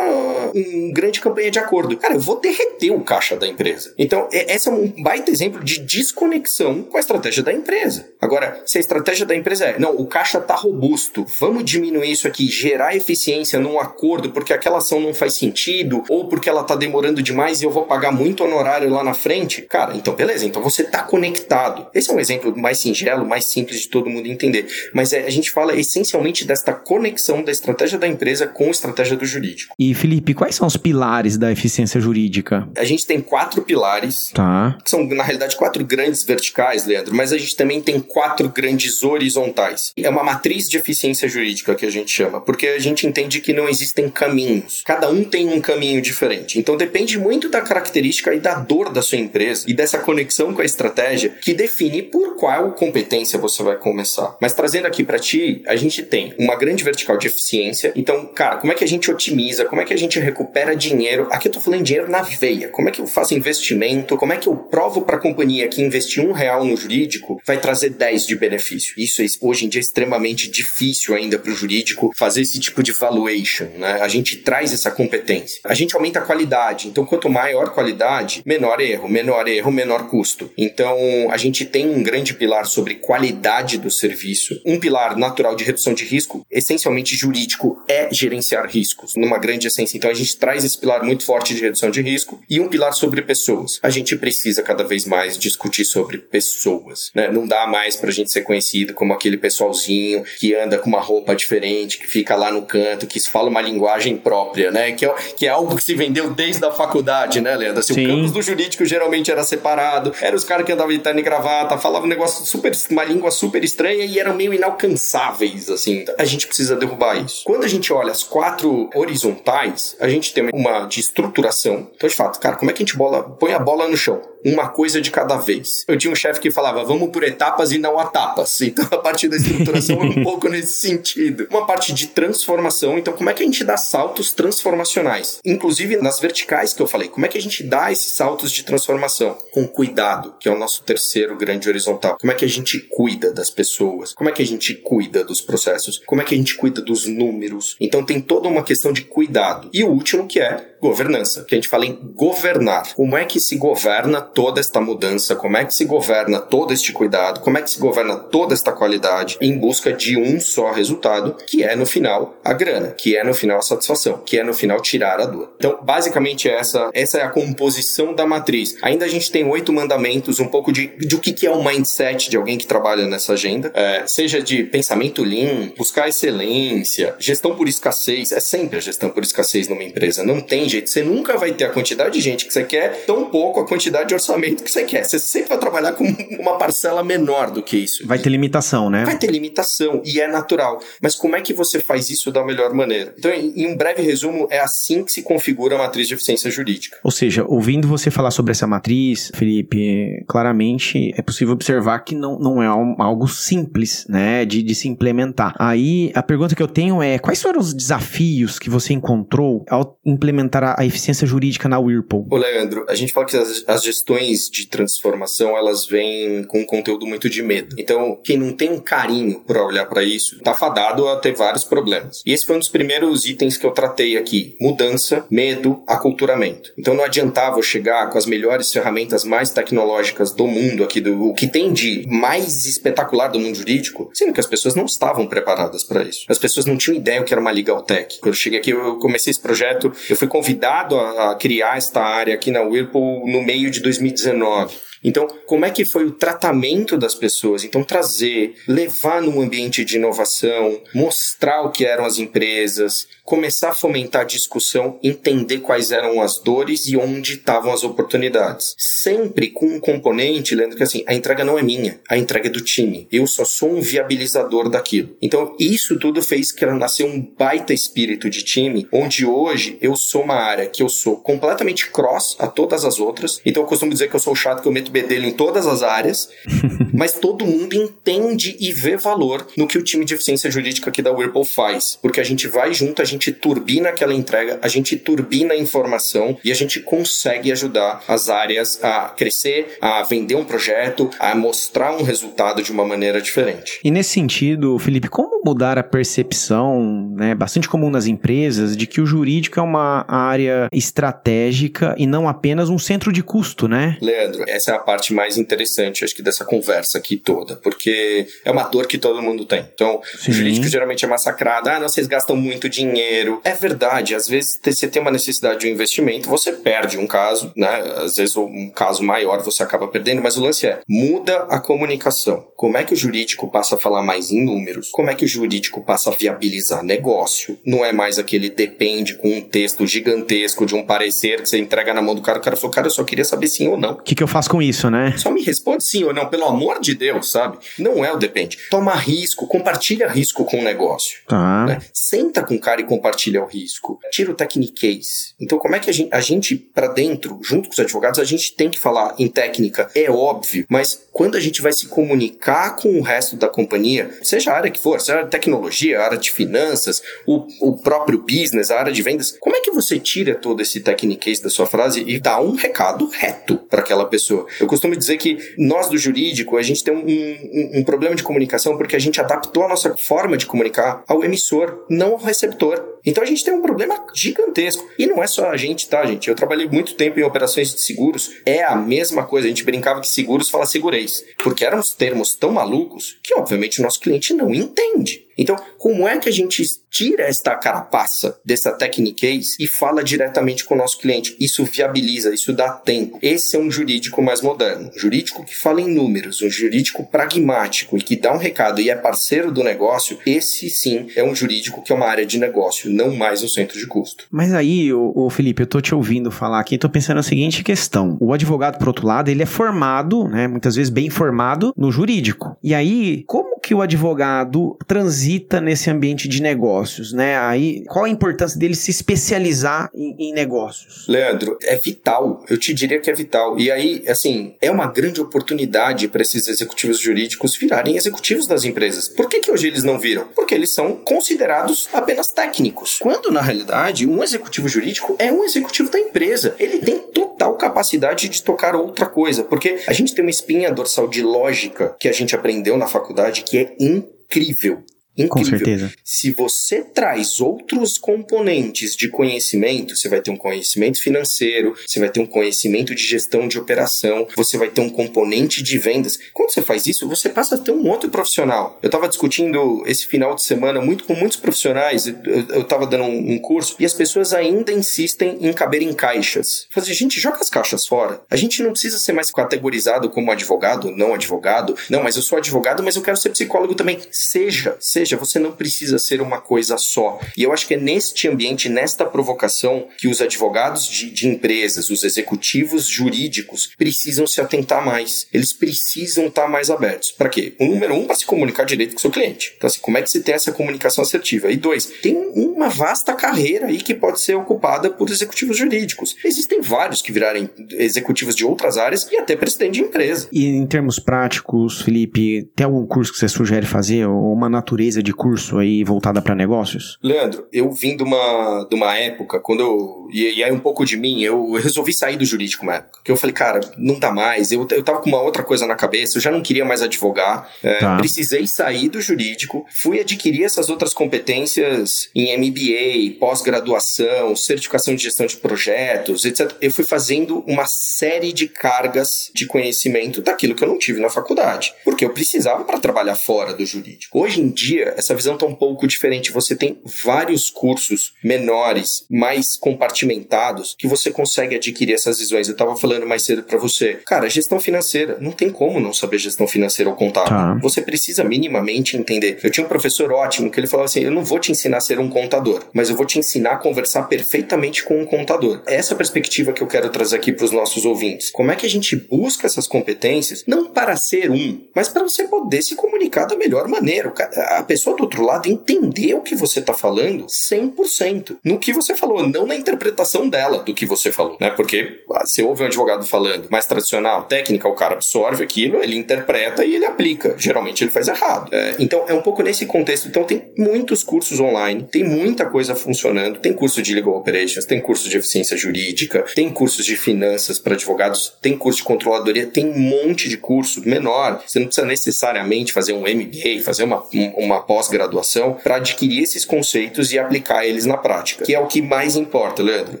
um 0.54 0.92
grande 0.92 1.20
campanha 1.20 1.50
de 1.50 1.58
acordo. 1.58 1.96
Cara, 1.96 2.14
eu 2.14 2.20
vou 2.20 2.40
derreter 2.40 2.90
o 2.90 3.00
caixa 3.00 3.36
da 3.36 3.46
empresa. 3.46 3.94
Então, 3.98 4.28
esse 4.32 4.68
é 4.68 4.72
um 4.72 4.88
baita 5.02 5.30
exemplo 5.30 5.62
de 5.62 5.80
desconexão 5.80 6.82
com 6.82 6.96
a 6.96 7.00
estratégia 7.00 7.42
da 7.42 7.52
empresa. 7.52 8.08
Agora, 8.20 8.62
se 8.66 8.78
a 8.78 8.80
estratégia 8.80 9.26
da 9.26 9.34
empresa 9.34 9.64
é, 9.66 9.78
não, 9.78 9.94
o 9.96 10.06
caixa 10.06 10.38
está 10.38 10.54
robusto, 10.54 11.24
vamos 11.38 11.64
diminuir 11.64 12.10
isso 12.10 12.26
aqui, 12.26 12.46
gerar 12.46 12.96
eficiência 12.96 13.58
num 13.58 13.78
acordo 13.78 14.30
porque 14.30 14.52
aquela 14.52 14.78
ação 14.78 15.00
não 15.00 15.14
faz 15.14 15.34
sentido 15.34 16.04
ou 16.08 16.28
porque 16.28 16.48
ela 16.48 16.62
está 16.62 16.74
demorando 16.90 17.22
demais 17.22 17.62
e 17.62 17.64
eu 17.64 17.70
vou 17.70 17.84
pagar 17.84 18.10
muito 18.10 18.42
honorário 18.42 18.90
lá 18.90 19.04
na 19.04 19.14
frente. 19.14 19.62
Cara, 19.62 19.96
então 19.96 20.14
beleza, 20.14 20.44
então 20.44 20.60
você 20.60 20.82
tá 20.82 21.02
conectado. 21.02 21.86
Esse 21.94 22.10
é 22.10 22.14
um 22.14 22.18
exemplo 22.18 22.56
mais 22.58 22.78
singelo, 22.78 23.24
mais 23.24 23.44
simples 23.44 23.82
de 23.82 23.88
todo 23.88 24.10
mundo 24.10 24.26
entender. 24.26 24.66
Mas 24.92 25.12
é, 25.12 25.24
a 25.24 25.30
gente 25.30 25.50
fala 25.50 25.76
essencialmente 25.76 26.44
desta 26.44 26.72
conexão 26.72 27.42
da 27.42 27.52
estratégia 27.52 27.98
da 27.98 28.08
empresa 28.08 28.46
com 28.46 28.66
a 28.66 28.70
estratégia 28.70 29.16
do 29.16 29.24
jurídico. 29.24 29.74
E 29.78 29.94
Felipe, 29.94 30.34
quais 30.34 30.56
são 30.56 30.66
os 30.66 30.76
pilares 30.76 31.38
da 31.38 31.52
eficiência 31.52 32.00
jurídica? 32.00 32.68
A 32.76 32.84
gente 32.84 33.06
tem 33.06 33.20
quatro 33.20 33.62
pilares, 33.62 34.30
tá. 34.34 34.76
que 34.82 34.90
são 34.90 35.06
na 35.06 35.22
realidade 35.22 35.56
quatro 35.56 35.84
grandes 35.84 36.24
verticais, 36.24 36.86
Leandro, 36.86 37.14
mas 37.14 37.32
a 37.32 37.38
gente 37.38 37.54
também 37.54 37.80
tem 37.80 38.00
quatro 38.00 38.48
grandes 38.48 39.02
horizontais. 39.04 39.92
É 39.96 40.08
uma 40.08 40.24
matriz 40.24 40.68
de 40.68 40.76
eficiência 40.76 41.28
jurídica 41.28 41.74
que 41.74 41.86
a 41.86 41.90
gente 41.90 42.10
chama, 42.10 42.40
porque 42.40 42.66
a 42.66 42.78
gente 42.78 43.06
entende 43.06 43.40
que 43.40 43.52
não 43.52 43.68
existem 43.68 44.10
caminhos. 44.10 44.82
Cada 44.84 45.08
um 45.08 45.22
tem 45.22 45.48
um 45.48 45.60
caminho 45.60 46.02
diferente. 46.02 46.58
Então 46.58 46.76
depende 46.80 47.18
muito 47.18 47.50
da 47.50 47.60
característica 47.60 48.34
e 48.34 48.40
da 48.40 48.54
dor 48.54 48.90
da 48.90 49.02
sua 49.02 49.18
empresa 49.18 49.66
e 49.68 49.74
dessa 49.74 49.98
conexão 49.98 50.54
com 50.54 50.62
a 50.62 50.64
estratégia 50.64 51.28
que 51.28 51.52
define 51.52 52.02
por 52.02 52.36
qual 52.36 52.72
competência 52.72 53.38
você 53.38 53.62
vai 53.62 53.76
começar. 53.76 54.34
Mas 54.40 54.54
trazendo 54.54 54.86
aqui 54.86 55.04
para 55.04 55.18
ti, 55.18 55.62
a 55.66 55.76
gente 55.76 56.02
tem 56.02 56.34
uma 56.38 56.56
grande 56.56 56.82
vertical 56.82 57.18
de 57.18 57.26
eficiência. 57.26 57.92
Então, 57.94 58.26
cara, 58.26 58.56
como 58.56 58.72
é 58.72 58.74
que 58.74 58.82
a 58.82 58.88
gente 58.88 59.10
otimiza? 59.10 59.66
Como 59.66 59.82
é 59.82 59.84
que 59.84 59.92
a 59.92 59.98
gente 59.98 60.18
recupera 60.18 60.74
dinheiro? 60.74 61.28
Aqui 61.30 61.48
eu 61.48 61.52
tô 61.52 61.60
falando 61.60 61.82
dinheiro 61.82 62.10
na 62.10 62.22
veia. 62.22 62.68
Como 62.68 62.88
é 62.88 62.92
que 62.92 63.00
eu 63.00 63.06
faço 63.06 63.34
investimento? 63.34 64.16
Como 64.16 64.32
é 64.32 64.38
que 64.38 64.48
eu 64.48 64.56
provo 64.56 65.02
para 65.02 65.16
a 65.16 65.20
companhia 65.20 65.68
que 65.68 65.82
investir 65.82 66.24
um 66.24 66.32
real 66.32 66.64
no 66.64 66.76
jurídico 66.76 67.40
vai 67.46 67.60
trazer 67.60 67.90
10 67.90 68.26
de 68.26 68.36
benefício? 68.36 68.94
Isso 68.96 69.22
hoje 69.42 69.66
em 69.66 69.68
dia 69.68 69.80
é 69.80 69.82
extremamente 69.82 70.50
difícil 70.50 71.14
ainda 71.14 71.38
para 71.38 71.52
o 71.52 71.54
jurídico 71.54 72.10
fazer 72.16 72.40
esse 72.40 72.58
tipo 72.58 72.82
de 72.82 72.92
valuation. 72.92 73.66
Né? 73.76 73.98
A 74.00 74.08
gente 74.08 74.36
traz 74.36 74.72
essa 74.72 74.90
competência. 74.90 75.60
A 75.64 75.74
gente 75.74 75.94
aumenta 75.94 76.20
a 76.20 76.22
qualidade. 76.22 76.69
Então, 76.88 77.04
quanto 77.04 77.28
maior 77.28 77.70
qualidade, 77.70 78.42
menor 78.44 78.80
erro, 78.80 79.08
menor 79.08 79.48
erro, 79.48 79.70
menor 79.70 80.08
custo. 80.08 80.50
Então, 80.56 80.96
a 81.30 81.36
gente 81.36 81.64
tem 81.64 81.88
um 81.88 82.02
grande 82.02 82.34
pilar 82.34 82.66
sobre 82.66 82.96
qualidade 82.96 83.78
do 83.78 83.90
serviço, 83.90 84.60
um 84.64 84.78
pilar 84.78 85.16
natural 85.16 85.54
de 85.54 85.64
redução 85.64 85.94
de 85.94 86.04
risco, 86.04 86.44
essencialmente 86.50 87.16
jurídico, 87.16 87.82
é 87.88 88.08
gerenciar 88.12 88.66
riscos, 88.66 89.14
numa 89.16 89.38
grande 89.38 89.66
essência. 89.66 89.96
Então, 89.96 90.10
a 90.10 90.14
gente 90.14 90.36
traz 90.36 90.64
esse 90.64 90.78
pilar 90.78 91.02
muito 91.04 91.24
forte 91.24 91.54
de 91.54 91.60
redução 91.60 91.90
de 91.90 92.00
risco 92.00 92.40
e 92.48 92.60
um 92.60 92.68
pilar 92.68 92.92
sobre 92.92 93.22
pessoas. 93.22 93.78
A 93.82 93.90
gente 93.90 94.16
precisa 94.16 94.62
cada 94.62 94.84
vez 94.84 95.04
mais 95.04 95.38
discutir 95.38 95.84
sobre 95.84 96.18
pessoas. 96.18 97.10
Né? 97.14 97.30
Não 97.30 97.46
dá 97.46 97.66
mais 97.66 97.96
para 97.96 98.10
a 98.10 98.12
gente 98.12 98.30
ser 98.30 98.42
conhecido 98.42 98.94
como 98.94 99.12
aquele 99.12 99.36
pessoalzinho 99.36 100.24
que 100.38 100.54
anda 100.54 100.78
com 100.78 100.88
uma 100.88 101.00
roupa 101.00 101.34
diferente, 101.34 101.98
que 101.98 102.06
fica 102.06 102.36
lá 102.36 102.50
no 102.50 102.62
canto, 102.62 103.06
que 103.06 103.20
fala 103.20 103.48
uma 103.48 103.60
linguagem 103.60 104.16
própria, 104.16 104.70
né? 104.70 104.92
Que 104.92 105.06
é, 105.06 105.14
que 105.36 105.46
é 105.46 105.48
algo 105.50 105.76
que 105.76 105.82
se 105.82 105.94
vendeu 105.94 106.30
desde 106.32 106.59
a 106.68 106.72
faculdade, 106.72 107.40
né, 107.40 107.56
Leandro? 107.56 107.80
Assim, 107.80 108.04
o 108.04 108.08
campus 108.08 108.32
do 108.32 108.42
jurídico 108.42 108.84
geralmente 108.84 109.30
era 109.30 109.42
separado, 109.42 110.12
eram 110.20 110.36
os 110.36 110.44
caras 110.44 110.64
que 110.64 110.72
andavam 110.72 110.92
de 110.92 110.98
terno 110.98 111.20
e 111.20 111.22
gravata, 111.22 111.78
falavam 111.78 112.06
um 112.06 112.10
negócio 112.10 112.44
super, 112.44 112.72
uma 112.90 113.04
língua 113.04 113.30
super 113.30 113.62
estranha 113.62 114.04
e 114.04 114.18
eram 114.18 114.34
meio 114.34 114.52
inalcançáveis, 114.52 115.68
assim. 115.68 116.04
A 116.18 116.24
gente 116.24 116.46
precisa 116.46 116.76
derrubar 116.76 117.16
isso. 117.16 117.42
Quando 117.44 117.64
a 117.64 117.68
gente 117.68 117.92
olha 117.92 118.10
as 118.10 118.22
quatro 118.22 118.88
horizontais, 118.94 119.96
a 120.00 120.08
gente 120.08 120.32
tem 120.32 120.48
uma 120.52 120.86
de 120.86 121.00
estruturação. 121.00 121.88
Então, 121.94 122.08
de 122.08 122.14
fato, 122.14 122.38
cara, 122.40 122.56
como 122.56 122.70
é 122.70 122.74
que 122.74 122.82
a 122.82 122.86
gente 122.86 122.96
bola, 122.96 123.22
põe 123.22 123.52
a 123.52 123.58
bola 123.58 123.88
no 123.88 123.96
chão? 123.96 124.20
Uma 124.44 124.68
coisa 124.68 125.00
de 125.00 125.10
cada 125.10 125.36
vez. 125.36 125.84
Eu 125.86 125.96
tinha 125.96 126.12
um 126.12 126.16
chefe 126.16 126.40
que 126.40 126.50
falava, 126.50 126.84
vamos 126.84 127.10
por 127.10 127.22
etapas 127.22 127.72
e 127.72 127.78
não 127.78 127.98
a 127.98 128.06
tapas. 128.06 128.60
Então, 128.70 128.86
a 128.92 128.98
parte 128.98 129.26
da 129.26 129.36
estruturação 129.36 130.00
é 130.00 130.04
um 130.04 130.22
pouco 130.22 130.48
nesse 130.48 130.88
sentido. 130.88 131.48
Uma 131.50 131.66
parte 131.66 131.92
de 131.92 132.06
transformação. 132.06 132.96
Então, 132.96 133.12
como 133.12 133.28
é 133.28 133.34
que 133.34 133.42
a 133.42 133.46
gente 133.46 133.64
dá 133.64 133.76
saltos 133.76 134.32
transformacionais? 134.32 135.40
Inclusive 135.44 135.96
nas 135.96 136.20
verticais 136.20 136.72
que 136.72 136.80
eu 136.80 136.86
falei, 136.86 137.08
como 137.08 137.26
é 137.26 137.28
que 137.28 137.36
a 137.36 137.42
gente 137.42 137.64
dá 137.64 137.90
esses 137.90 138.12
saltos 138.12 138.52
de 138.52 138.62
transformação? 138.62 139.36
Com 139.50 139.66
cuidado, 139.66 140.34
que 140.38 140.48
é 140.48 140.52
o 140.52 140.58
nosso 140.58 140.84
terceiro 140.84 141.36
grande 141.36 141.68
horizontal. 141.68 142.16
Como 142.20 142.32
é 142.32 142.34
que 142.34 142.44
a 142.44 142.48
gente 142.48 142.78
cuida 142.78 143.32
das 143.32 143.50
pessoas? 143.50 144.12
Como 144.12 144.30
é 144.30 144.32
que 144.32 144.42
a 144.42 144.46
gente 144.46 144.74
cuida 144.74 145.24
dos 145.24 145.40
processos? 145.40 146.00
Como 146.06 146.20
é 146.20 146.24
que 146.24 146.34
a 146.34 146.38
gente 146.38 146.54
cuida 146.54 146.80
dos 146.80 147.06
números? 147.06 147.76
Então, 147.80 148.04
tem 148.04 148.20
toda 148.20 148.48
uma 148.48 148.62
questão 148.62 148.92
de 148.92 149.02
cuidado. 149.02 149.68
E 149.72 149.82
o 149.82 149.88
último 149.88 150.28
que 150.28 150.38
é 150.38 150.70
governança, 150.80 151.44
que 151.44 151.54
a 151.54 151.58
gente 151.58 151.68
fala 151.68 151.86
em 151.86 151.94
governar. 152.14 152.94
Como 152.94 153.16
é 153.16 153.24
que 153.24 153.40
se 153.40 153.56
governa 153.56 154.20
toda 154.34 154.60
esta 154.60 154.80
mudança? 154.80 155.34
Como 155.34 155.56
é 155.56 155.64
que 155.64 155.74
se 155.74 155.84
governa 155.84 156.40
todo 156.40 156.72
este 156.72 156.92
cuidado? 156.92 157.40
Como 157.40 157.58
é 157.58 157.62
que 157.62 157.70
se 157.70 157.78
governa 157.78 158.16
toda 158.16 158.54
esta 158.54 158.72
qualidade 158.72 159.36
em 159.40 159.58
busca 159.58 159.92
de 159.92 160.18
um 160.18 160.40
só 160.40 160.70
resultado, 160.72 161.36
que 161.46 161.62
é 161.62 161.74
no 161.74 161.86
final 161.86 162.36
a 162.44 162.52
grana, 162.52 162.88
que 162.88 163.16
é 163.16 163.24
no 163.24 163.34
final 163.34 163.58
a 163.58 163.62
satisfação, 163.62 164.18
que 164.24 164.38
é 164.38 164.44
no 164.44 164.54
final 164.54 164.80
tirar 164.80 165.20
a 165.20 165.26
dor. 165.26 165.52
Então, 165.56 165.78
basicamente 165.82 166.48
essa 166.48 166.90
essa 166.92 167.18
é 167.18 167.22
a 167.22 167.28
composição 167.28 168.14
da 168.14 168.26
matriz. 168.26 168.76
Ainda 168.82 169.04
a 169.04 169.08
gente 169.08 169.30
tem 169.30 169.44
oito 169.44 169.72
mandamentos, 169.72 170.40
um 170.40 170.46
pouco 170.46 170.72
de, 170.72 170.88
de 170.98 171.14
o 171.14 171.18
que, 171.18 171.46
é 171.46 171.50
o 171.50 171.62
mindset 171.62 172.30
de 172.30 172.36
alguém 172.36 172.58
que 172.58 172.66
trabalha 172.66 173.06
nessa 173.06 173.32
agenda, 173.32 173.70
é, 173.74 174.06
seja 174.06 174.42
de 174.42 174.64
pensamento 174.64 175.22
lean, 175.22 175.72
buscar 175.76 176.08
excelência, 176.08 177.14
gestão 177.18 177.54
por 177.54 177.68
escassez, 177.68 178.32
é 178.32 178.40
sempre 178.40 178.78
a 178.78 178.80
gestão 178.80 179.10
por 179.10 179.22
escassez 179.22 179.68
numa 179.68 179.82
empresa. 179.82 180.22
Não 180.24 180.40
tem 180.40 180.68
jeito. 180.68 180.90
Você 180.90 181.02
nunca 181.02 181.36
vai 181.36 181.52
ter 181.52 181.64
a 181.64 181.70
quantidade 181.70 182.14
de 182.14 182.20
gente 182.20 182.46
que 182.46 182.52
você 182.52 182.64
quer, 182.64 183.04
tão 183.06 183.26
pouco 183.26 183.60
a 183.60 183.66
quantidade 183.66 184.08
de 184.08 184.14
orçamento 184.20 184.62
que 184.62 184.70
você 184.70 184.84
quer. 184.84 185.04
Você 185.04 185.18
sempre 185.18 185.50
vai 185.50 185.58
trabalhar 185.58 185.92
com 185.92 186.04
uma 186.38 186.56
parcela 186.56 187.02
menor 187.02 187.50
do 187.50 187.62
que 187.62 187.76
isso. 187.76 188.06
Vai 188.06 188.18
ter 188.18 188.28
limitação, 188.28 188.88
né? 188.88 189.04
Vai 189.04 189.18
ter 189.18 189.30
limitação 189.30 190.02
e 190.04 190.20
é 190.20 190.28
natural. 190.28 190.80
Mas 191.00 191.14
como 191.14 191.36
é 191.36 191.40
que 191.40 191.52
você 191.52 191.80
faz 191.80 192.10
isso 192.10 192.30
da 192.30 192.44
melhor 192.44 192.72
maneira? 192.72 193.14
Então, 193.18 193.32
em 193.32 193.66
um 193.66 193.76
breve 193.76 194.02
resumo, 194.02 194.46
é 194.50 194.60
assim 194.60 195.02
que 195.02 195.10
se 195.10 195.22
configura 195.22 195.74
a 195.74 195.78
matriz 195.78 196.06
de 196.06 196.14
eficiência 196.14 196.50
jurídica. 196.50 196.98
Ou 197.02 197.10
seja, 197.10 197.44
ouvindo 197.46 197.88
você 197.88 198.10
falar 198.10 198.30
sobre 198.30 198.52
essa 198.52 198.66
matriz, 198.66 199.32
Felipe, 199.34 200.24
claramente 200.28 201.12
é 201.16 201.22
possível 201.22 201.54
observar 201.54 202.00
que 202.00 202.14
não, 202.14 202.38
não 202.38 202.62
é 202.62 202.66
algo 202.66 203.26
simples, 203.26 204.06
né, 204.08 204.44
de, 204.44 204.62
de 204.62 204.74
se 204.74 204.88
implementar. 204.88 205.54
Aí, 205.58 206.12
a 206.14 206.22
pergunta 206.22 206.54
que 206.54 206.62
eu 206.62 206.68
tenho 206.68 207.02
é, 207.02 207.18
quais 207.18 207.42
foram 207.42 207.60
os 207.60 207.74
desafios 207.74 208.58
que 208.58 208.70
você 208.70 208.92
encontrou 208.92 209.64
ao 209.68 209.98
implementar 210.04 210.60
para 210.60 210.76
a 210.78 210.84
eficiência 210.84 211.26
jurídica 211.26 211.68
na 211.68 211.78
Whirlpool? 211.78 212.26
Ô, 212.30 212.36
Leandro, 212.36 212.84
a 212.86 212.94
gente 212.94 213.12
fala 213.12 213.26
que 213.26 213.36
as, 213.36 213.64
as 213.66 213.82
gestões 213.82 214.09
de 214.50 214.66
transformação, 214.66 215.56
elas 215.56 215.86
vêm 215.86 216.44
com 216.44 216.60
um 216.60 216.66
conteúdo 216.66 217.06
muito 217.06 217.28
de 217.28 217.42
medo. 217.42 217.76
Então, 217.78 218.18
quem 218.22 218.36
não 218.36 218.52
tem 218.52 218.70
um 218.70 218.80
carinho 218.80 219.40
para 219.40 219.64
olhar 219.64 219.86
para 219.86 220.02
isso, 220.02 220.40
tá 220.40 220.54
fadado 220.54 221.08
a 221.08 221.16
ter 221.16 221.34
vários 221.34 221.64
problemas. 221.64 222.22
E 222.26 222.32
esse 222.32 222.46
foi 222.46 222.56
um 222.56 222.58
dos 222.58 222.68
primeiros 222.68 223.24
itens 223.24 223.56
que 223.56 223.64
eu 223.64 223.70
tratei 223.70 224.16
aqui. 224.16 224.56
Mudança, 224.60 225.24
medo, 225.30 225.82
aculturamento. 225.86 226.72
Então, 226.78 226.94
não 226.94 227.04
adiantava 227.04 227.58
eu 227.58 227.62
chegar 227.62 228.10
com 228.10 228.18
as 228.18 228.26
melhores 228.26 228.72
ferramentas 228.72 229.24
mais 229.24 229.50
tecnológicas 229.50 230.32
do 230.32 230.46
mundo 230.46 230.84
aqui, 230.84 231.00
do 231.00 231.30
o 231.30 231.34
que 231.34 231.46
tem 231.46 231.72
de 231.72 232.06
mais 232.08 232.66
espetacular 232.66 233.28
do 233.28 233.38
mundo 233.38 233.54
jurídico, 233.54 234.10
sendo 234.14 234.32
que 234.32 234.40
as 234.40 234.46
pessoas 234.46 234.74
não 234.74 234.84
estavam 234.84 235.26
preparadas 235.26 235.84
para 235.84 236.02
isso. 236.02 236.24
As 236.28 236.38
pessoas 236.38 236.66
não 236.66 236.76
tinham 236.76 236.96
ideia 236.96 237.20
o 237.20 237.24
que 237.24 237.32
era 237.32 237.40
uma 237.40 237.50
legal 237.50 237.82
tech. 237.82 238.18
Quando 238.20 238.34
eu 238.34 238.38
cheguei 238.38 238.58
aqui, 238.58 238.70
eu 238.70 238.96
comecei 238.96 239.30
esse 239.30 239.40
projeto, 239.40 239.92
eu 240.08 240.16
fui 240.16 240.28
convidado 240.28 240.98
a, 240.98 241.34
criar 241.34 241.76
esta 241.76 242.00
área 242.00 242.34
aqui 242.34 242.50
na 242.50 242.62
Whirlpool 242.62 243.26
no 243.26 243.42
meio 243.42 243.70
de 243.70 243.80
2019. 244.00 244.89
Então, 245.02 245.26
como 245.46 245.64
é 245.64 245.70
que 245.70 245.84
foi 245.84 246.04
o 246.04 246.12
tratamento 246.12 246.96
das 246.96 247.14
pessoas? 247.14 247.64
Então, 247.64 247.82
trazer, 247.82 248.54
levar 248.68 249.22
num 249.22 249.40
ambiente 249.40 249.84
de 249.84 249.96
inovação, 249.96 250.80
mostrar 250.94 251.62
o 251.62 251.70
que 251.70 251.84
eram 251.84 252.04
as 252.04 252.18
empresas, 252.18 253.08
começar 253.30 253.70
a 253.70 253.74
fomentar 253.74 254.22
a 254.22 254.24
discussão, 254.24 254.98
entender 255.02 255.58
quais 255.58 255.92
eram 255.92 256.20
as 256.20 256.38
dores 256.38 256.86
e 256.88 256.96
onde 256.96 257.34
estavam 257.34 257.72
as 257.72 257.84
oportunidades. 257.84 258.74
Sempre 258.76 259.50
com 259.50 259.66
um 259.66 259.78
componente, 259.78 260.54
lembra 260.54 260.76
que 260.76 260.82
assim, 260.82 261.04
a 261.06 261.14
entrega 261.14 261.44
não 261.44 261.56
é 261.56 261.62
minha, 261.62 262.00
a 262.08 262.18
entrega 262.18 262.48
é 262.48 262.50
do 262.50 262.60
time. 262.60 263.06
Eu 263.10 263.26
só 263.28 263.44
sou 263.44 263.70
um 263.70 263.80
viabilizador 263.80 264.68
daquilo. 264.68 265.16
Então, 265.22 265.54
isso 265.60 265.96
tudo 265.98 266.20
fez 266.22 266.50
que 266.50 266.66
nascer 266.66 267.04
um 267.04 267.20
baita 267.20 267.72
espírito 267.72 268.28
de 268.28 268.42
time, 268.42 268.86
onde 268.92 269.24
hoje 269.24 269.78
eu 269.80 269.94
sou 269.94 270.22
uma 270.22 270.34
área 270.34 270.66
que 270.66 270.82
eu 270.82 270.88
sou 270.88 271.16
completamente 271.16 271.88
cross 271.90 272.36
a 272.38 272.46
todas 272.46 272.84
as 272.84 272.98
outras. 272.98 273.40
Então, 273.46 273.62
eu 273.62 273.66
costumo 273.68 273.92
dizer 273.92 274.08
que 274.08 274.16
eu 274.16 274.20
sou 274.20 274.32
o 274.32 274.36
chato 274.36 274.60
que 274.60 274.68
eu 274.68 274.72
meto 274.72 274.89
muito 274.90 274.92
bedelho 274.92 275.26
em 275.26 275.32
todas 275.32 275.66
as 275.66 275.82
áreas, 275.82 276.28
mas 276.92 277.12
todo 277.12 277.46
mundo 277.46 277.74
entende 277.74 278.56
e 278.58 278.72
vê 278.72 278.96
valor 278.96 279.46
no 279.56 279.66
que 279.66 279.78
o 279.78 279.82
time 279.82 280.04
de 280.04 280.14
eficiência 280.14 280.50
jurídica 280.50 280.90
aqui 280.90 281.00
da 281.00 281.12
Whirlpool 281.12 281.44
faz. 281.44 281.98
Porque 282.02 282.20
a 282.20 282.24
gente 282.24 282.48
vai 282.48 282.74
junto, 282.74 283.00
a 283.00 283.04
gente 283.04 283.32
turbina 283.32 283.88
aquela 283.88 284.12
entrega, 284.12 284.58
a 284.60 284.68
gente 284.68 284.96
turbina 284.96 285.54
a 285.54 285.56
informação 285.56 286.36
e 286.44 286.50
a 286.50 286.54
gente 286.54 286.80
consegue 286.80 287.52
ajudar 287.52 288.02
as 288.08 288.28
áreas 288.28 288.82
a 288.82 289.08
crescer, 289.08 289.78
a 289.80 290.02
vender 290.02 290.34
um 290.34 290.44
projeto, 290.44 291.10
a 291.18 291.34
mostrar 291.34 291.96
um 291.96 292.02
resultado 292.02 292.62
de 292.62 292.72
uma 292.72 292.84
maneira 292.84 293.22
diferente. 293.22 293.80
E 293.84 293.90
nesse 293.90 294.10
sentido, 294.10 294.78
Felipe, 294.78 295.08
como 295.08 295.42
mudar 295.44 295.78
a 295.78 295.82
percepção, 295.82 297.12
né, 297.16 297.34
bastante 297.34 297.68
comum 297.68 297.90
nas 297.90 298.06
empresas, 298.06 298.76
de 298.76 298.86
que 298.86 299.00
o 299.00 299.06
jurídico 299.06 299.60
é 299.60 299.62
uma 299.62 300.04
área 300.08 300.68
estratégica 300.72 301.94
e 301.96 302.06
não 302.06 302.28
apenas 302.28 302.68
um 302.68 302.78
centro 302.78 303.12
de 303.12 303.22
custo, 303.22 303.68
né? 303.68 303.96
Leandro, 304.00 304.44
essa 304.48 304.72
é 304.72 304.74
a 304.74 304.78
parte 304.80 305.14
mais 305.14 305.38
interessante, 305.38 306.04
acho 306.04 306.14
que, 306.14 306.22
dessa 306.22 306.44
conversa 306.44 306.98
aqui 306.98 307.16
toda, 307.16 307.56
porque 307.56 308.26
é 308.44 308.50
uma 308.50 308.64
dor 308.64 308.86
que 308.86 308.98
todo 308.98 309.22
mundo 309.22 309.44
tem. 309.44 309.64
Então, 309.72 310.00
Sim. 310.18 310.30
o 310.30 310.34
jurídico 310.34 310.66
geralmente 310.66 311.04
é 311.04 311.08
massacrado, 311.08 311.68
ah, 311.68 311.78
não, 311.78 311.88
vocês 311.88 312.06
gastam 312.06 312.36
muito 312.36 312.68
dinheiro. 312.68 313.40
É 313.44 313.52
verdade, 313.52 314.14
às 314.14 314.28
vezes 314.28 314.58
você 314.62 314.88
tem 314.88 315.00
uma 315.00 315.10
necessidade 315.10 315.60
de 315.60 315.66
um 315.66 315.70
investimento, 315.70 316.28
você 316.28 316.52
perde 316.52 316.98
um 316.98 317.06
caso, 317.06 317.52
né? 317.56 317.68
Às 317.96 318.16
vezes 318.16 318.36
um 318.36 318.70
caso 318.70 319.02
maior 319.02 319.42
você 319.42 319.62
acaba 319.62 319.88
perdendo, 319.88 320.22
mas 320.22 320.36
o 320.36 320.42
lance 320.42 320.66
é, 320.66 320.80
muda 320.88 321.44
a 321.44 321.60
comunicação. 321.60 322.46
Como 322.56 322.76
é 322.76 322.84
que 322.84 322.92
o 322.92 322.96
jurídico 322.96 323.50
passa 323.50 323.76
a 323.76 323.78
falar 323.78 324.02
mais 324.02 324.30
em 324.30 324.44
números? 324.44 324.90
Como 324.90 325.10
é 325.10 325.14
que 325.14 325.24
o 325.24 325.28
jurídico 325.28 325.82
passa 325.82 326.10
a 326.10 326.14
viabilizar 326.14 326.82
negócio? 326.82 327.58
Não 327.64 327.84
é 327.84 327.92
mais 327.92 328.18
aquele 328.18 328.50
depende 328.50 329.14
com 329.14 329.28
um 329.28 329.40
texto 329.40 329.86
gigantesco 329.86 330.66
de 330.66 330.74
um 330.74 330.84
parecer 330.84 331.42
que 331.42 331.48
você 331.48 331.58
entrega 331.58 331.94
na 331.94 332.02
mão 332.02 332.14
do 332.14 332.22
cara, 332.22 332.38
o 332.38 332.42
cara 332.42 332.56
falou, 332.56 332.70
cara, 332.70 332.86
eu 332.86 332.90
só 332.90 333.04
queria 333.04 333.24
saber 333.24 333.48
sim 333.48 333.68
ou 333.68 333.76
não. 333.76 333.92
O 333.92 334.02
que, 334.02 334.14
que 334.14 334.22
eu 334.22 334.28
faço 334.28 334.50
com 334.50 334.60
isso, 334.60 334.69
né? 334.90 335.14
Só 335.16 335.30
me 335.30 335.42
responde 335.42 335.84
sim 335.84 336.04
ou 336.04 336.12
não, 336.12 336.28
pelo 336.28 336.44
amor 336.44 336.80
de 336.80 336.94
Deus, 336.94 337.30
sabe? 337.30 337.58
Não 337.78 338.04
é 338.04 338.12
o 338.12 338.16
depende. 338.16 338.58
Toma 338.70 338.94
risco, 338.94 339.46
compartilha 339.46 340.08
risco 340.08 340.44
com 340.44 340.60
o 340.60 340.64
negócio. 340.64 341.18
Tá. 341.26 341.66
Né? 341.66 341.78
Senta 341.92 342.42
com 342.42 342.54
o 342.54 342.60
cara 342.60 342.80
e 342.80 342.84
compartilha 342.84 343.42
o 343.42 343.46
risco. 343.46 343.98
Tira 344.10 344.30
o 344.30 344.34
techniquez. 344.34 345.34
Então, 345.40 345.58
como 345.58 345.74
é 345.74 345.78
que 345.78 345.90
a 345.90 345.92
gente, 345.92 346.08
a 346.12 346.20
gente 346.20 346.56
para 346.56 346.88
dentro, 346.88 347.38
junto 347.42 347.68
com 347.68 347.72
os 347.72 347.78
advogados, 347.78 348.18
a 348.18 348.24
gente 348.24 348.54
tem 348.54 348.70
que 348.70 348.78
falar 348.78 349.14
em 349.18 349.28
técnica, 349.28 349.90
é 349.94 350.10
óbvio, 350.10 350.66
mas 350.68 351.06
quando 351.12 351.36
a 351.36 351.40
gente 351.40 351.60
vai 351.62 351.72
se 351.72 351.86
comunicar 351.86 352.76
com 352.76 352.98
o 352.98 353.02
resto 353.02 353.36
da 353.36 353.48
companhia, 353.48 354.10
seja 354.22 354.52
a 354.52 354.56
área 354.56 354.70
que 354.70 354.80
for, 354.80 355.00
seja 355.00 355.12
a 355.12 355.16
área 355.16 355.24
de 355.26 355.30
tecnologia, 355.30 356.00
a 356.00 356.04
área 356.04 356.18
de 356.18 356.30
finanças, 356.30 357.02
o, 357.26 357.46
o 357.60 357.76
próprio 357.78 358.18
business, 358.20 358.70
a 358.70 358.78
área 358.78 358.92
de 358.92 359.02
vendas, 359.02 359.36
como 359.40 359.56
é 359.56 359.60
que 359.60 359.70
você 359.70 359.98
tira 359.98 360.34
todo 360.34 360.60
esse 360.60 360.80
techniquez 360.80 361.40
da 361.40 361.50
sua 361.50 361.66
frase 361.66 362.04
e 362.06 362.18
dá 362.18 362.40
um 362.40 362.54
recado 362.54 363.08
reto 363.08 363.56
para 363.56 363.80
aquela 363.80 364.06
pessoa? 364.06 364.46
Eu 364.60 364.66
costumo 364.66 364.96
dizer 364.96 365.16
que 365.16 365.38
nós 365.56 365.88
do 365.88 365.96
jurídico, 365.98 366.56
a 366.56 366.62
gente 366.62 366.84
tem 366.84 366.94
um, 366.94 367.00
um, 367.00 367.80
um 367.80 367.84
problema 367.84 368.14
de 368.14 368.22
comunicação 368.22 368.76
porque 368.76 368.94
a 368.94 368.98
gente 368.98 369.20
adaptou 369.20 369.64
a 369.64 369.68
nossa 369.68 369.96
forma 369.96 370.36
de 370.36 370.46
comunicar 370.46 371.02
ao 371.08 371.24
emissor, 371.24 371.84
não 371.88 372.12
ao 372.12 372.18
receptor. 372.18 372.90
Então 373.04 373.22
a 373.22 373.26
gente 373.26 373.44
tem 373.44 373.54
um 373.54 373.62
problema 373.62 374.04
gigantesco. 374.14 374.86
E 374.98 375.06
não 375.06 375.22
é 375.22 375.26
só 375.26 375.48
a 375.48 375.56
gente, 375.56 375.88
tá, 375.88 376.04
gente? 376.04 376.28
Eu 376.28 376.34
trabalhei 376.34 376.68
muito 376.68 376.94
tempo 376.94 377.18
em 377.18 377.22
operações 377.22 377.72
de 377.72 377.80
seguros. 377.80 378.30
É 378.44 378.62
a 378.62 378.76
mesma 378.76 379.24
coisa. 379.24 379.46
A 379.46 379.48
gente 379.48 379.64
brincava 379.64 380.00
que 380.00 380.08
seguros 380.08 380.50
fala 380.50 380.66
segurez. 380.66 381.24
Porque 381.38 381.64
eram 381.64 381.80
termos 381.96 382.34
tão 382.34 382.52
malucos 382.52 383.18
que, 383.22 383.34
obviamente, 383.34 383.80
o 383.80 383.82
nosso 383.82 384.00
cliente 384.00 384.34
não 384.34 384.52
entende. 384.54 385.26
Então, 385.38 385.56
como 385.78 386.06
é 386.06 386.18
que 386.18 386.28
a 386.28 386.32
gente 386.32 386.62
tira 386.90 387.24
esta 387.24 387.54
carapaça 387.54 388.38
dessa 388.44 388.72
techniquez 388.72 389.56
e 389.58 389.66
fala 389.66 390.02
diretamente 390.02 390.64
com 390.64 390.74
o 390.74 390.78
nosso 390.78 390.98
cliente? 390.98 391.36
Isso 391.38 391.64
viabiliza, 391.64 392.34
isso 392.34 392.52
dá 392.52 392.70
tempo. 392.70 393.18
Esse 393.22 393.56
é 393.56 393.58
um 393.58 393.70
jurídico 393.70 394.20
mais 394.22 394.40
moderno. 394.40 394.90
Um 394.94 394.98
jurídico 394.98 395.44
que 395.44 395.56
fala 395.56 395.80
em 395.80 395.88
números, 395.88 396.42
um 396.42 396.50
jurídico 396.50 397.04
pragmático 397.06 397.96
e 397.96 398.02
que 398.02 398.16
dá 398.16 398.32
um 398.32 398.38
recado 398.38 398.80
e 398.80 398.90
é 398.90 398.96
parceiro 398.96 399.52
do 399.52 399.62
negócio. 399.62 400.18
Esse 400.26 400.68
sim 400.68 401.06
é 401.14 401.22
um 401.22 401.34
jurídico 401.34 401.82
que 401.82 401.92
é 401.92 401.94
uma 401.94 402.06
área 402.06 402.26
de 402.26 402.38
negócio, 402.38 402.90
não 402.90 403.14
mais 403.14 403.42
um 403.42 403.48
centro 403.48 403.78
de 403.78 403.86
custo. 403.86 404.26
Mas 404.30 404.52
aí, 404.52 404.92
o, 404.92 405.30
Felipe, 405.30 405.62
eu 405.62 405.66
tô 405.66 405.80
te 405.80 405.94
ouvindo 405.94 406.30
falar 406.30 406.60
aqui, 406.60 406.76
tô 406.76 406.88
pensando 406.88 407.16
na 407.16 407.22
seguinte 407.22 407.62
questão. 407.62 408.16
O 408.20 408.32
advogado, 408.32 408.78
por 408.78 408.88
outro 408.88 409.06
lado, 409.06 409.28
ele 409.28 409.42
é 409.42 409.46
formado, 409.46 410.26
né, 410.28 410.48
muitas 410.48 410.74
vezes 410.74 410.90
bem 410.90 411.08
formado 411.10 411.72
no 411.76 411.90
jurídico. 411.92 412.56
E 412.62 412.74
aí, 412.74 413.24
como 413.26 413.60
que 413.60 413.74
o 413.74 413.82
advogado 413.82 414.76
transita 414.86 415.60
nesse 415.60 415.90
ambiente 415.90 416.28
de 416.28 416.42
negócios, 416.80 417.12
né? 417.12 417.38
Aí, 417.38 417.84
qual 417.86 418.04
a 418.04 418.08
importância 418.08 418.58
dele 418.58 418.74
se 418.74 418.90
especializar 418.90 419.90
em, 419.94 420.14
em, 420.18 420.32
negócios? 420.32 421.06
Leandro, 421.06 421.58
é 421.62 421.76
vital. 421.76 422.44
Eu 422.48 422.58
te 422.58 422.72
diria 422.72 423.00
que 423.00 423.10
é 423.10 423.14
vital. 423.14 423.58
E 423.58 423.70
aí, 423.70 424.02
assim, 424.08 424.54
é 424.60 424.70
uma 424.70 424.86
grande 424.86 425.20
oportunidade 425.20 426.08
para 426.08 426.22
esses 426.22 426.48
executivos 426.48 426.98
jurídicos 426.98 427.56
virarem 427.56 427.96
executivos 427.96 428.46
das 428.46 428.64
empresas. 428.64 429.08
Por 429.08 429.28
que, 429.28 429.40
que 429.40 429.50
hoje 429.50 429.66
eles 429.66 429.82
não 429.82 429.98
viram? 429.98 430.26
Porque 430.34 430.54
eles 430.54 430.72
são 430.72 430.96
considerados 430.96 431.88
apenas 431.92 432.28
técnicos. 432.28 432.98
Quando, 432.98 433.30
na 433.30 433.42
realidade, 433.42 434.06
um 434.06 434.22
executivo 434.22 434.68
jurídico 434.68 435.16
é 435.18 435.32
um 435.32 435.44
executivo 435.44 435.90
da 435.90 435.98
empresa. 435.98 436.54
Ele 436.58 436.78
tem 436.78 436.98
total 436.98 437.54
capacidade 437.56 438.28
de 438.28 438.42
tocar 438.42 438.74
outra 438.74 439.06
coisa. 439.06 439.44
Porque 439.44 439.80
a 439.86 439.92
gente 439.92 440.14
tem 440.14 440.24
uma 440.24 440.30
espinha 440.30 440.72
dorsal 440.72 441.08
de 441.08 441.22
lógica 441.22 441.94
que 441.98 442.08
a 442.08 442.12
gente 442.12 442.34
aprendeu 442.34 442.76
na 442.76 442.86
faculdade 442.86 443.42
que 443.42 443.58
é 443.58 443.74
incrível. 443.78 444.82
Incrível. 445.24 445.28
Com 445.28 445.44
certeza. 445.44 445.92
Se 446.04 446.32
você 446.32 446.82
traz 446.82 447.40
outros 447.40 447.98
componentes 447.98 448.96
de 448.96 449.08
conhecimento, 449.08 449.96
você 449.96 450.08
vai 450.08 450.20
ter 450.20 450.30
um 450.30 450.36
conhecimento 450.36 451.00
financeiro, 451.00 451.74
você 451.86 452.00
vai 452.00 452.08
ter 452.08 452.20
um 452.20 452.26
conhecimento 452.26 452.94
de 452.94 453.02
gestão 453.02 453.46
de 453.46 453.58
operação, 453.58 454.26
você 454.36 454.56
vai 454.56 454.68
ter 454.68 454.80
um 454.80 454.90
componente 454.90 455.62
de 455.62 455.78
vendas. 455.78 456.18
Quando 456.32 456.50
você 456.52 456.62
faz 456.62 456.86
isso, 456.86 457.08
você 457.08 457.28
passa 457.28 457.54
a 457.54 457.58
ter 457.58 457.72
um 457.72 457.88
outro 457.88 458.10
profissional. 458.10 458.78
Eu 458.82 458.88
estava 458.88 459.08
discutindo 459.08 459.82
esse 459.86 460.06
final 460.06 460.34
de 460.34 460.42
semana 460.42 460.80
muito 460.80 461.04
com 461.04 461.14
muitos 461.14 461.36
profissionais, 461.38 462.06
eu 462.06 462.62
estava 462.62 462.86
dando 462.86 463.04
um, 463.04 463.32
um, 463.34 463.38
curso, 463.38 463.76
e 463.78 463.84
as 463.84 463.94
pessoas 463.94 464.32
ainda 464.32 464.72
insistem 464.72 465.38
em 465.40 465.52
caber 465.52 465.82
em 465.82 465.92
caixas. 465.92 466.66
Eu 466.74 466.82
falei, 466.82 466.94
gente, 466.94 467.20
joga 467.20 467.38
as 467.38 467.50
caixas 467.50 467.86
fora. 467.86 468.20
A 468.30 468.36
gente 468.36 468.62
não 468.62 468.72
precisa 468.72 468.98
ser 468.98 469.12
mais 469.12 469.30
categorizado 469.30 470.08
como 470.10 470.30
advogado, 470.30 470.90
não 470.90 471.14
advogado. 471.14 471.76
Não, 471.88 472.02
mas 472.02 472.16
eu 472.16 472.22
sou 472.22 472.38
advogado, 472.38 472.82
mas 472.82 472.96
eu 472.96 473.02
quero 473.02 473.16
ser 473.16 473.30
psicólogo 473.30 473.74
também. 473.74 473.98
Seja, 474.10 474.76
seja 474.80 475.09
seja, 475.10 475.16
você 475.16 475.38
não 475.38 475.52
precisa 475.52 475.98
ser 475.98 476.20
uma 476.20 476.40
coisa 476.40 476.78
só. 476.78 477.18
E 477.36 477.42
eu 477.42 477.52
acho 477.52 477.66
que 477.66 477.74
é 477.74 477.76
neste 477.76 478.28
ambiente, 478.28 478.68
nesta 478.68 479.04
provocação, 479.04 479.88
que 479.98 480.08
os 480.08 480.20
advogados 480.20 480.86
de, 480.86 481.10
de 481.10 481.28
empresas, 481.28 481.90
os 481.90 482.04
executivos 482.04 482.86
jurídicos, 482.86 483.70
precisam 483.76 484.26
se 484.26 484.40
atentar 484.40 484.84
mais. 484.84 485.26
Eles 485.32 485.52
precisam 485.52 486.26
estar 486.26 486.48
mais 486.48 486.70
abertos. 486.70 487.10
Para 487.10 487.28
quê? 487.28 487.54
O 487.58 487.66
número 487.66 487.94
um, 487.94 488.06
para 488.06 488.16
se 488.16 488.24
comunicar 488.24 488.64
direito 488.64 488.92
com 488.92 488.98
o 488.98 489.00
seu 489.00 489.10
cliente. 489.10 489.54
Então, 489.56 489.66
assim, 489.66 489.80
como 489.80 489.98
é 489.98 490.02
que 490.02 490.10
se 490.10 490.20
tem 490.20 490.34
essa 490.34 490.52
comunicação 490.52 491.02
assertiva? 491.02 491.50
E 491.50 491.56
dois, 491.56 491.86
tem 492.02 492.16
uma 492.34 492.68
vasta 492.68 493.14
carreira 493.14 493.66
aí 493.66 493.78
que 493.78 493.94
pode 493.94 494.20
ser 494.20 494.34
ocupada 494.34 494.90
por 494.90 495.10
executivos 495.10 495.56
jurídicos. 495.56 496.16
Existem 496.24 496.60
vários 496.60 497.02
que 497.02 497.12
virarem 497.12 497.48
executivos 497.72 498.34
de 498.34 498.44
outras 498.44 498.76
áreas 498.76 499.08
e 499.10 499.16
até 499.16 499.34
presidente 499.34 499.74
de 499.74 499.80
empresa. 499.80 500.28
E 500.32 500.46
em 500.46 500.66
termos 500.66 500.98
práticos, 500.98 501.82
Felipe, 501.82 502.48
tem 502.54 502.64
algum 502.64 502.86
curso 502.86 503.12
que 503.12 503.18
você 503.18 503.28
sugere 503.28 503.66
fazer 503.66 504.06
ou 504.06 504.32
uma 504.32 504.48
natureza 504.48 504.99
de 505.02 505.12
curso 505.12 505.58
aí 505.58 505.84
voltada 505.84 506.20
para 506.22 506.34
negócios? 506.34 506.98
Leandro, 507.02 507.46
eu 507.52 507.70
vim 507.70 507.96
de 507.96 508.02
uma, 508.02 508.66
de 508.68 508.74
uma 508.74 508.96
época, 508.96 509.40
quando 509.40 509.60
eu. 509.60 510.08
E, 510.12 510.38
e 510.38 510.44
aí 510.44 510.52
um 510.52 510.58
pouco 510.58 510.84
de 510.84 510.96
mim, 510.96 511.22
eu 511.22 511.52
resolvi 511.54 511.92
sair 511.92 512.16
do 512.16 512.24
jurídico 512.24 512.62
uma 512.62 512.76
época. 512.76 513.00
Que 513.04 513.12
eu 513.12 513.16
falei, 513.16 513.34
cara, 513.34 513.60
não 513.76 513.98
dá 513.98 514.10
mais. 514.10 514.52
Eu, 514.52 514.66
eu 514.70 514.82
tava 514.82 515.00
com 515.00 515.08
uma 515.08 515.20
outra 515.20 515.42
coisa 515.42 515.66
na 515.66 515.74
cabeça, 515.74 516.18
eu 516.18 516.22
já 516.22 516.30
não 516.30 516.42
queria 516.42 516.64
mais 516.64 516.82
advogar. 516.82 517.48
É, 517.62 517.74
tá. 517.74 517.96
Precisei 517.96 518.46
sair 518.46 518.88
do 518.88 519.00
jurídico, 519.00 519.64
fui 519.70 520.00
adquirir 520.00 520.44
essas 520.44 520.68
outras 520.68 520.92
competências 520.92 522.10
em 522.14 522.36
MBA, 522.36 523.18
pós-graduação, 523.18 524.34
certificação 524.36 524.94
de 524.94 525.02
gestão 525.02 525.26
de 525.26 525.36
projetos, 525.36 526.24
etc. 526.24 526.52
Eu 526.60 526.70
fui 526.70 526.84
fazendo 526.84 527.44
uma 527.46 527.66
série 527.66 528.32
de 528.32 528.48
cargas 528.48 529.30
de 529.34 529.46
conhecimento 529.46 530.20
daquilo 530.20 530.54
que 530.54 530.64
eu 530.64 530.68
não 530.68 530.78
tive 530.78 531.00
na 531.00 531.10
faculdade. 531.10 531.72
Porque 531.84 532.04
eu 532.04 532.10
precisava 532.10 532.64
para 532.64 532.78
trabalhar 532.78 533.14
fora 533.14 533.52
do 533.52 533.64
jurídico. 533.64 534.20
Hoje 534.20 534.40
em 534.40 534.48
dia, 534.48 534.79
essa 534.82 535.14
visão 535.14 535.34
está 535.34 535.46
um 535.46 535.54
pouco 535.54 535.86
diferente. 535.86 536.32
Você 536.32 536.54
tem 536.54 536.78
vários 537.04 537.50
cursos 537.50 538.14
menores, 538.22 539.04
mais 539.10 539.56
compartimentados, 539.56 540.74
que 540.78 540.86
você 540.86 541.10
consegue 541.10 541.56
adquirir 541.56 541.94
essas 541.94 542.18
visões. 542.18 542.48
Eu 542.48 542.52
estava 542.52 542.76
falando 542.76 543.06
mais 543.06 543.22
cedo 543.24 543.42
para 543.42 543.58
você. 543.58 543.98
Cara, 544.06 544.28
gestão 544.28 544.60
financeira, 544.60 545.18
não 545.20 545.32
tem 545.32 545.50
como 545.50 545.80
não 545.80 545.92
saber 545.92 546.18
gestão 546.18 546.46
financeira 546.46 546.90
ou 546.90 546.96
contábil. 546.96 547.30
Tá. 547.30 547.58
Você 547.62 547.82
precisa 547.82 548.24
minimamente 548.24 548.96
entender. 548.96 549.38
Eu 549.42 549.50
tinha 549.50 549.64
um 549.64 549.68
professor 549.68 550.12
ótimo 550.12 550.50
que 550.50 550.58
ele 550.58 550.66
falava 550.66 550.86
assim: 550.86 551.00
eu 551.00 551.10
não 551.10 551.24
vou 551.24 551.38
te 551.38 551.52
ensinar 551.52 551.78
a 551.78 551.80
ser 551.80 551.98
um 551.98 552.08
contador, 552.08 552.64
mas 552.72 552.90
eu 552.90 552.96
vou 552.96 553.06
te 553.06 553.18
ensinar 553.18 553.52
a 553.52 553.56
conversar 553.56 554.04
perfeitamente 554.04 554.84
com 554.84 555.00
um 555.00 555.06
contador. 555.06 555.62
É 555.66 555.76
essa 555.76 555.94
perspectiva 555.94 556.52
que 556.52 556.62
eu 556.62 556.66
quero 556.66 556.88
trazer 556.90 557.16
aqui 557.16 557.32
para 557.32 557.44
os 557.44 557.50
nossos 557.50 557.84
ouvintes. 557.84 558.30
Como 558.30 558.50
é 558.50 558.56
que 558.56 558.66
a 558.66 558.70
gente 558.70 558.96
busca 558.96 559.46
essas 559.46 559.66
competências, 559.66 560.44
não 560.46 560.70
para 560.70 560.96
ser 560.96 561.30
um, 561.30 561.60
mas 561.74 561.88
para 561.88 562.02
você 562.02 562.24
poder 562.24 562.62
se 562.62 562.74
comunicar 562.74 563.26
da 563.26 563.36
melhor 563.36 563.68
maneira. 563.68 564.12
A 564.58 564.62
pessoa 564.70 564.96
do 564.96 565.02
outro 565.02 565.24
lado 565.24 565.50
entender 565.50 566.14
o 566.14 566.20
que 566.20 566.36
você 566.36 566.60
está 566.60 566.72
falando 566.72 567.26
100%. 567.26 568.36
No 568.44 568.56
que 568.56 568.72
você 568.72 568.96
falou, 568.96 569.26
não 569.26 569.44
na 569.44 569.56
interpretação 569.56 570.28
dela 570.28 570.62
do 570.62 570.72
que 570.72 570.86
você 570.86 571.10
falou, 571.10 571.36
né? 571.40 571.50
Porque 571.50 572.04
ah, 572.12 572.24
se 572.24 572.40
ouve 572.40 572.62
um 572.62 572.66
advogado 572.66 573.04
falando 573.04 573.48
mais 573.50 573.66
tradicional, 573.66 574.22
técnica, 574.26 574.68
o 574.68 574.74
cara 574.76 574.94
absorve 574.94 575.42
aquilo, 575.42 575.82
ele 575.82 575.96
interpreta 575.96 576.64
e 576.64 576.76
ele 576.76 576.86
aplica. 576.86 577.34
Geralmente 577.36 577.82
ele 577.82 577.90
faz 577.90 578.06
errado. 578.06 578.54
É, 578.54 578.76
então 578.78 579.06
é 579.08 579.12
um 579.12 579.20
pouco 579.22 579.42
nesse 579.42 579.66
contexto. 579.66 580.06
Então 580.06 580.22
tem 580.22 580.52
muitos 580.56 581.02
cursos 581.02 581.40
online, 581.40 581.88
tem 581.90 582.04
muita 582.04 582.46
coisa 582.46 582.76
funcionando, 582.76 583.40
tem 583.40 583.52
curso 583.52 583.82
de 583.82 583.92
legal 583.92 584.14
operations, 584.14 584.64
tem 584.66 584.80
curso 584.80 585.08
de 585.08 585.16
eficiência 585.16 585.56
jurídica, 585.56 586.24
tem 586.32 586.48
cursos 586.48 586.86
de 586.86 586.96
finanças 586.96 587.58
para 587.58 587.74
advogados, 587.74 588.34
tem 588.40 588.56
curso 588.56 588.78
de 588.78 588.84
controladoria, 588.84 589.46
tem 589.46 589.66
um 589.66 589.76
monte 589.76 590.28
de 590.28 590.36
curso 590.36 590.80
menor. 590.88 591.42
Você 591.44 591.58
não 591.58 591.66
precisa 591.66 591.86
necessariamente 591.88 592.72
fazer 592.72 592.92
um 592.92 593.00
MBA, 593.00 593.64
fazer 593.64 593.82
uma 593.82 594.00
uma 594.36 594.59
pós-graduação 594.60 595.54
para 595.62 595.76
adquirir 595.76 596.22
esses 596.22 596.44
conceitos 596.44 597.12
e 597.12 597.18
aplicar 597.18 597.64
eles 597.66 597.86
na 597.86 597.96
prática, 597.96 598.44
que 598.44 598.54
é 598.54 598.60
o 598.60 598.66
que 598.66 598.82
mais 598.82 599.16
importa, 599.16 599.62
Leandro. 599.62 600.00